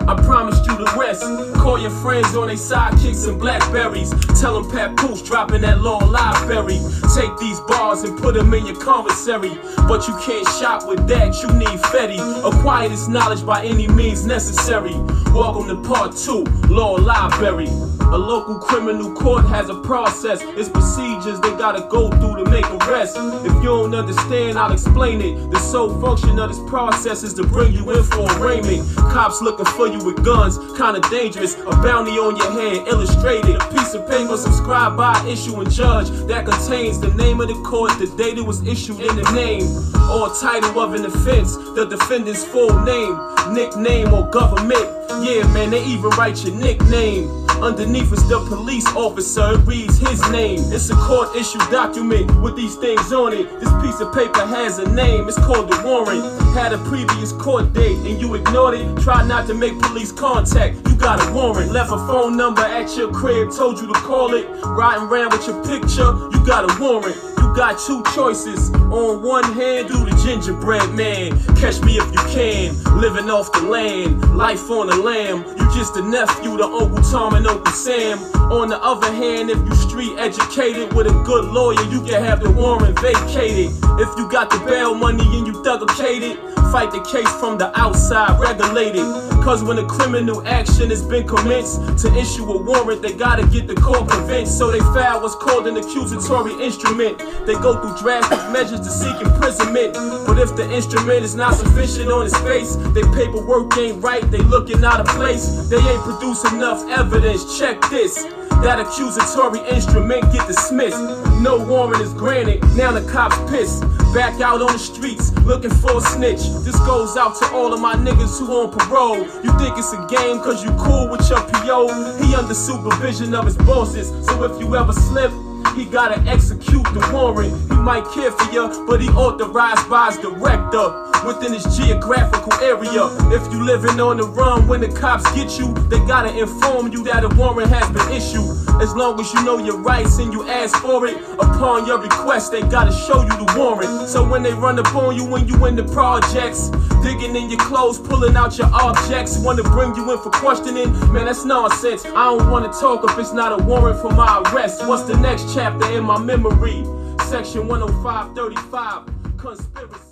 I 0.05 0.21
promised 0.25 0.65
you 0.65 0.75
the 0.75 0.93
rest. 0.99 1.23
Call 1.55 1.79
your 1.79 1.91
friends 2.03 2.35
on 2.35 2.49
they 2.49 2.55
sidekicks 2.55 3.29
and 3.29 3.39
blackberries. 3.39 4.09
Tell 4.41 4.59
them 4.59 4.69
Pat 4.69 4.97
Papoose 4.97 5.21
dropping 5.21 5.61
that 5.61 5.79
law 5.79 5.99
library. 5.99 6.79
Take 7.15 7.37
these 7.37 7.61
bars 7.61 8.03
and 8.03 8.19
put 8.19 8.35
them 8.35 8.53
in 8.53 8.65
your 8.65 8.75
commissary. 8.81 9.57
But 9.87 10.09
you 10.09 10.17
can't 10.21 10.45
shop 10.59 10.89
with 10.89 11.07
that, 11.07 11.41
you 11.41 11.47
need 11.53 11.79
Fetty. 11.87 12.19
Acquire 12.43 12.89
this 12.89 13.07
knowledge 13.07 13.45
by 13.45 13.63
any 13.63 13.87
means 13.87 14.25
necessary. 14.25 14.95
Welcome 15.33 15.69
to 15.69 15.87
part 15.87 16.17
two, 16.17 16.43
Law 16.67 16.95
Library. 16.95 17.67
A 17.67 18.17
local 18.17 18.59
criminal 18.59 19.13
court 19.13 19.45
has 19.45 19.69
a 19.69 19.75
process. 19.75 20.41
It's 20.41 20.67
procedures 20.67 21.39
they 21.39 21.51
gotta 21.51 21.87
go 21.89 22.09
through 22.09 22.43
to 22.43 22.49
make 22.51 22.65
arrest. 22.69 23.15
If 23.17 23.53
you 23.53 23.63
don't 23.63 23.95
understand, 23.95 24.59
I'll 24.59 24.73
explain 24.73 25.21
it. 25.21 25.49
The 25.49 25.57
sole 25.57 26.01
function 26.01 26.37
of 26.37 26.49
this 26.49 26.59
process 26.69 27.23
is 27.23 27.33
to 27.35 27.43
bring 27.43 27.71
you 27.71 27.89
in 27.91 28.03
for 28.03 28.29
arraignment. 28.33 28.85
Cops 28.97 29.41
looking 29.41 29.65
for 29.67 29.87
you 29.87 30.03
with 30.03 30.21
guns, 30.25 30.57
kinda 30.77 30.99
dangerous. 31.09 31.55
A 31.55 31.71
bounty 31.81 32.19
on 32.19 32.35
your 32.35 32.51
head, 32.51 32.85
illustrated. 32.89 33.55
A 33.55 33.67
piece 33.69 33.93
of 33.93 34.05
paper 34.09 34.35
subscribed 34.35 34.97
by 34.97 35.15
issuing 35.25 35.69
judge 35.69 36.09
that 36.27 36.45
contains 36.45 36.99
the 36.99 37.13
name 37.13 37.39
of 37.39 37.47
the 37.47 37.55
court, 37.63 37.97
the 37.99 38.07
date 38.17 38.37
it 38.37 38.45
was 38.45 38.61
issued 38.67 38.99
and 38.99 39.17
the 39.17 39.31
name, 39.31 39.63
or 40.11 40.27
title 40.41 40.77
of 40.81 40.93
an 40.93 41.05
offense, 41.05 41.55
the 41.55 41.85
defendant's 41.85 42.43
full 42.43 42.77
name, 42.83 43.17
nickname, 43.53 44.13
or 44.13 44.29
government. 44.29 44.85
Yeah, 45.21 45.45
man, 45.53 45.69
they 45.69 45.83
even 45.85 46.09
write 46.17 46.43
your 46.43 46.55
nickname. 46.55 47.29
Underneath 47.61 48.11
is 48.11 48.27
the 48.27 48.39
police 48.49 48.87
officer, 48.95 49.53
it 49.53 49.67
reads 49.67 49.99
his 49.99 50.19
name. 50.31 50.59
It's 50.73 50.89
a 50.89 50.95
court 50.95 51.35
issued 51.35 51.61
document 51.69 52.41
with 52.41 52.55
these 52.55 52.75
things 52.75 53.13
on 53.13 53.33
it. 53.33 53.47
This 53.59 53.69
piece 53.83 53.99
of 53.99 54.11
paper 54.13 54.43
has 54.47 54.79
a 54.79 54.89
name, 54.89 55.27
it's 55.27 55.37
called 55.37 55.69
the 55.69 55.79
warrant. 55.85 56.23
Had 56.55 56.73
a 56.73 56.79
previous 56.79 57.31
court 57.33 57.71
date 57.71 57.97
and 57.97 58.19
you 58.19 58.33
ignored 58.33 58.73
it. 58.73 58.97
Try 59.03 59.23
not 59.27 59.45
to 59.47 59.53
make 59.53 59.79
police 59.79 60.11
contact, 60.11 60.75
you 60.89 60.95
got 60.95 61.21
a 61.21 61.31
warrant. 61.33 61.71
Left 61.71 61.91
a 61.91 61.97
phone 62.07 62.35
number 62.35 62.61
at 62.61 62.97
your 62.97 63.11
crib, 63.11 63.51
told 63.51 63.79
you 63.79 63.87
to 63.87 63.99
call 63.99 64.33
it. 64.33 64.47
Riding 64.65 65.07
around 65.07 65.33
with 65.33 65.45
your 65.45 65.63
picture, 65.63 66.11
you 66.33 66.43
got 66.45 66.65
a 66.65 66.81
warrant 66.81 67.30
got 67.55 67.79
two 67.79 68.03
choices. 68.15 68.71
On 68.91 69.21
one 69.21 69.43
hand, 69.53 69.87
do 69.87 70.05
the 70.05 70.21
gingerbread 70.23 70.93
man. 70.93 71.37
Catch 71.55 71.81
me 71.81 71.97
if 71.97 72.07
you 72.11 72.21
can. 72.29 72.75
Living 72.99 73.29
off 73.29 73.51
the 73.51 73.61
land, 73.61 74.35
life 74.35 74.69
on 74.69 74.87
the 74.87 74.95
lam. 74.95 75.45
You 75.57 75.65
just 75.73 75.95
a 75.97 76.01
nephew 76.01 76.57
to 76.57 76.65
Uncle 76.65 77.01
Tom 77.03 77.35
and 77.35 77.47
Uncle 77.47 77.71
Sam. 77.73 78.19
On 78.51 78.69
the 78.69 78.77
other 78.83 79.11
hand, 79.13 79.49
if 79.49 79.57
you 79.57 79.75
street 79.75 80.17
educated 80.17 80.93
with 80.93 81.07
a 81.07 81.23
good 81.23 81.45
lawyer, 81.45 81.81
you 81.89 82.01
can 82.01 82.23
have 82.23 82.41
the 82.41 82.51
warrant 82.51 82.99
vacated. 82.99 83.71
If 83.99 84.09
you 84.17 84.29
got 84.29 84.49
the 84.49 84.59
bail 84.65 84.93
money 84.93 85.23
and 85.37 85.47
you 85.47 85.53
thuggicated, 85.63 86.37
fight 86.71 86.91
the 86.91 87.01
case 87.01 87.31
from 87.39 87.57
the 87.57 87.71
outside, 87.79 88.39
regulated. 88.39 89.05
Cause 89.41 89.63
when 89.63 89.79
a 89.79 89.85
criminal 89.85 90.45
action 90.47 90.91
has 90.91 91.03
been 91.03 91.27
commenced, 91.27 91.97
to 92.05 92.13
issue 92.15 92.45
a 92.45 92.61
warrant, 92.61 93.01
they 93.01 93.11
gotta 93.11 93.45
get 93.47 93.67
the 93.67 93.73
court 93.73 94.07
convinced. 94.07 94.57
So 94.57 94.69
they 94.69 94.79
file 94.79 95.19
what's 95.19 95.33
called 95.35 95.65
an 95.65 95.77
accusatory 95.77 96.53
instrument. 96.63 97.17
They 97.47 97.55
go 97.55 97.81
through 97.81 97.97
drastic 97.97 98.37
measures 98.51 98.81
to 98.81 98.89
seek 98.89 99.19
imprisonment. 99.19 99.93
But 100.27 100.37
if 100.37 100.55
the 100.55 100.71
instrument 100.71 101.23
is 101.23 101.33
not 101.33 101.55
sufficient 101.55 102.11
on 102.11 102.27
its 102.27 102.37
face, 102.41 102.75
their 102.93 103.11
paperwork 103.13 103.75
ain't 103.77 104.03
right, 104.03 104.21
they 104.29 104.41
looking 104.43 104.85
out 104.85 104.99
of 104.99 105.07
place. 105.07 105.67
They 105.69 105.77
ain't 105.77 106.03
produce 106.03 106.43
enough 106.53 106.87
evidence. 106.89 107.57
Check 107.57 107.81
this. 107.89 108.23
That 108.61 108.79
accusatory 108.79 109.67
instrument 109.69 110.31
get 110.31 110.45
dismissed. 110.47 111.01
No 111.41 111.57
warrant 111.57 112.01
is 112.03 112.13
granted. 112.13 112.61
Now 112.77 112.91
the 112.91 113.01
cops 113.11 113.37
pissed. 113.49 113.83
Back 114.13 114.41
out 114.41 114.61
on 114.61 114.73
the 114.73 114.77
streets 114.77 115.31
looking 115.45 115.69
for 115.69 115.97
a 115.97 116.01
snitch. 116.01 116.43
This 116.65 116.77
goes 116.79 117.15
out 117.15 117.33
to 117.37 117.45
all 117.53 117.73
of 117.73 117.79
my 117.79 117.95
niggas 117.95 118.39
who 118.39 118.51
on 118.51 118.69
parole. 118.69 119.17
You 119.17 119.57
think 119.57 119.77
it's 119.77 119.93
a 119.93 120.05
game 120.07 120.39
cause 120.39 120.65
you 120.65 120.71
cool 120.71 121.07
with 121.07 121.29
your 121.29 121.39
PO. 121.39 121.87
He 122.21 122.35
under 122.35 122.53
supervision 122.53 123.33
of 123.33 123.45
his 123.45 123.55
bosses. 123.55 124.09
So 124.27 124.43
if 124.43 124.59
you 124.59 124.75
ever 124.75 124.91
slip, 124.91 125.31
he 125.75 125.85
gotta 125.85 126.19
execute 126.29 126.83
the 126.93 127.09
warrant. 127.13 127.53
He 127.71 127.77
might 127.77 128.05
care 128.13 128.31
for 128.31 128.51
you, 128.51 128.85
but 128.87 129.01
he 129.01 129.09
authorized 129.09 129.89
by 129.89 130.07
his 130.07 130.17
director 130.17 131.11
within 131.25 131.53
his 131.53 131.63
geographical 131.77 132.53
area. 132.61 133.07
If 133.31 133.51
you 133.51 133.63
living 133.63 133.99
on 133.99 134.17
the 134.17 134.23
run 134.23 134.67
when 134.67 134.81
the 134.81 134.89
cops 134.89 135.23
get 135.35 135.57
you, 135.59 135.73
they 135.89 135.99
gotta 136.05 136.37
inform 136.37 136.91
you 136.91 137.03
that 137.05 137.23
a 137.23 137.29
warrant 137.35 137.69
has 137.69 137.89
been 137.89 138.11
issued. 138.11 138.49
As 138.81 138.95
long 138.95 139.19
as 139.19 139.31
you 139.33 139.43
know 139.43 139.57
your 139.57 139.77
rights 139.77 140.17
and 140.17 140.33
you 140.33 140.47
ask 140.49 140.75
for 140.81 141.05
it, 141.05 141.17
upon 141.39 141.85
your 141.85 141.99
request, 141.99 142.51
they 142.51 142.61
gotta 142.61 142.91
show 142.91 143.21
you 143.21 143.29
the 143.29 143.53
warrant. 143.57 144.09
So 144.09 144.27
when 144.27 144.43
they 144.43 144.53
run 144.53 144.79
up 144.79 144.93
on 144.95 145.15
you 145.15 145.25
when 145.25 145.47
you 145.47 145.65
in 145.65 145.75
the 145.75 145.83
projects, 145.83 146.69
digging 147.01 147.35
in 147.35 147.49
your 147.49 147.59
clothes, 147.59 147.99
pulling 147.99 148.35
out 148.35 148.57
your 148.57 148.69
objects, 148.73 149.37
wanna 149.39 149.63
bring 149.63 149.95
you 149.95 150.11
in 150.11 150.17
for 150.19 150.29
questioning, 150.29 150.91
man, 151.11 151.25
that's 151.25 151.45
nonsense. 151.45 152.05
I 152.05 152.23
don't 152.25 152.49
wanna 152.49 152.71
talk 152.71 153.03
if 153.09 153.17
it's 153.17 153.33
not 153.33 153.59
a 153.59 153.63
warrant 153.63 154.01
for 154.01 154.11
my 154.11 154.41
arrest. 154.45 154.87
What's 154.87 155.03
the 155.03 155.17
next 155.17 155.53
chapter 155.53 155.89
in 155.91 156.03
my 156.03 156.17
memory? 156.17 156.83
Section 157.29 157.67
10535, 157.67 159.37
conspiracy. 159.37 160.10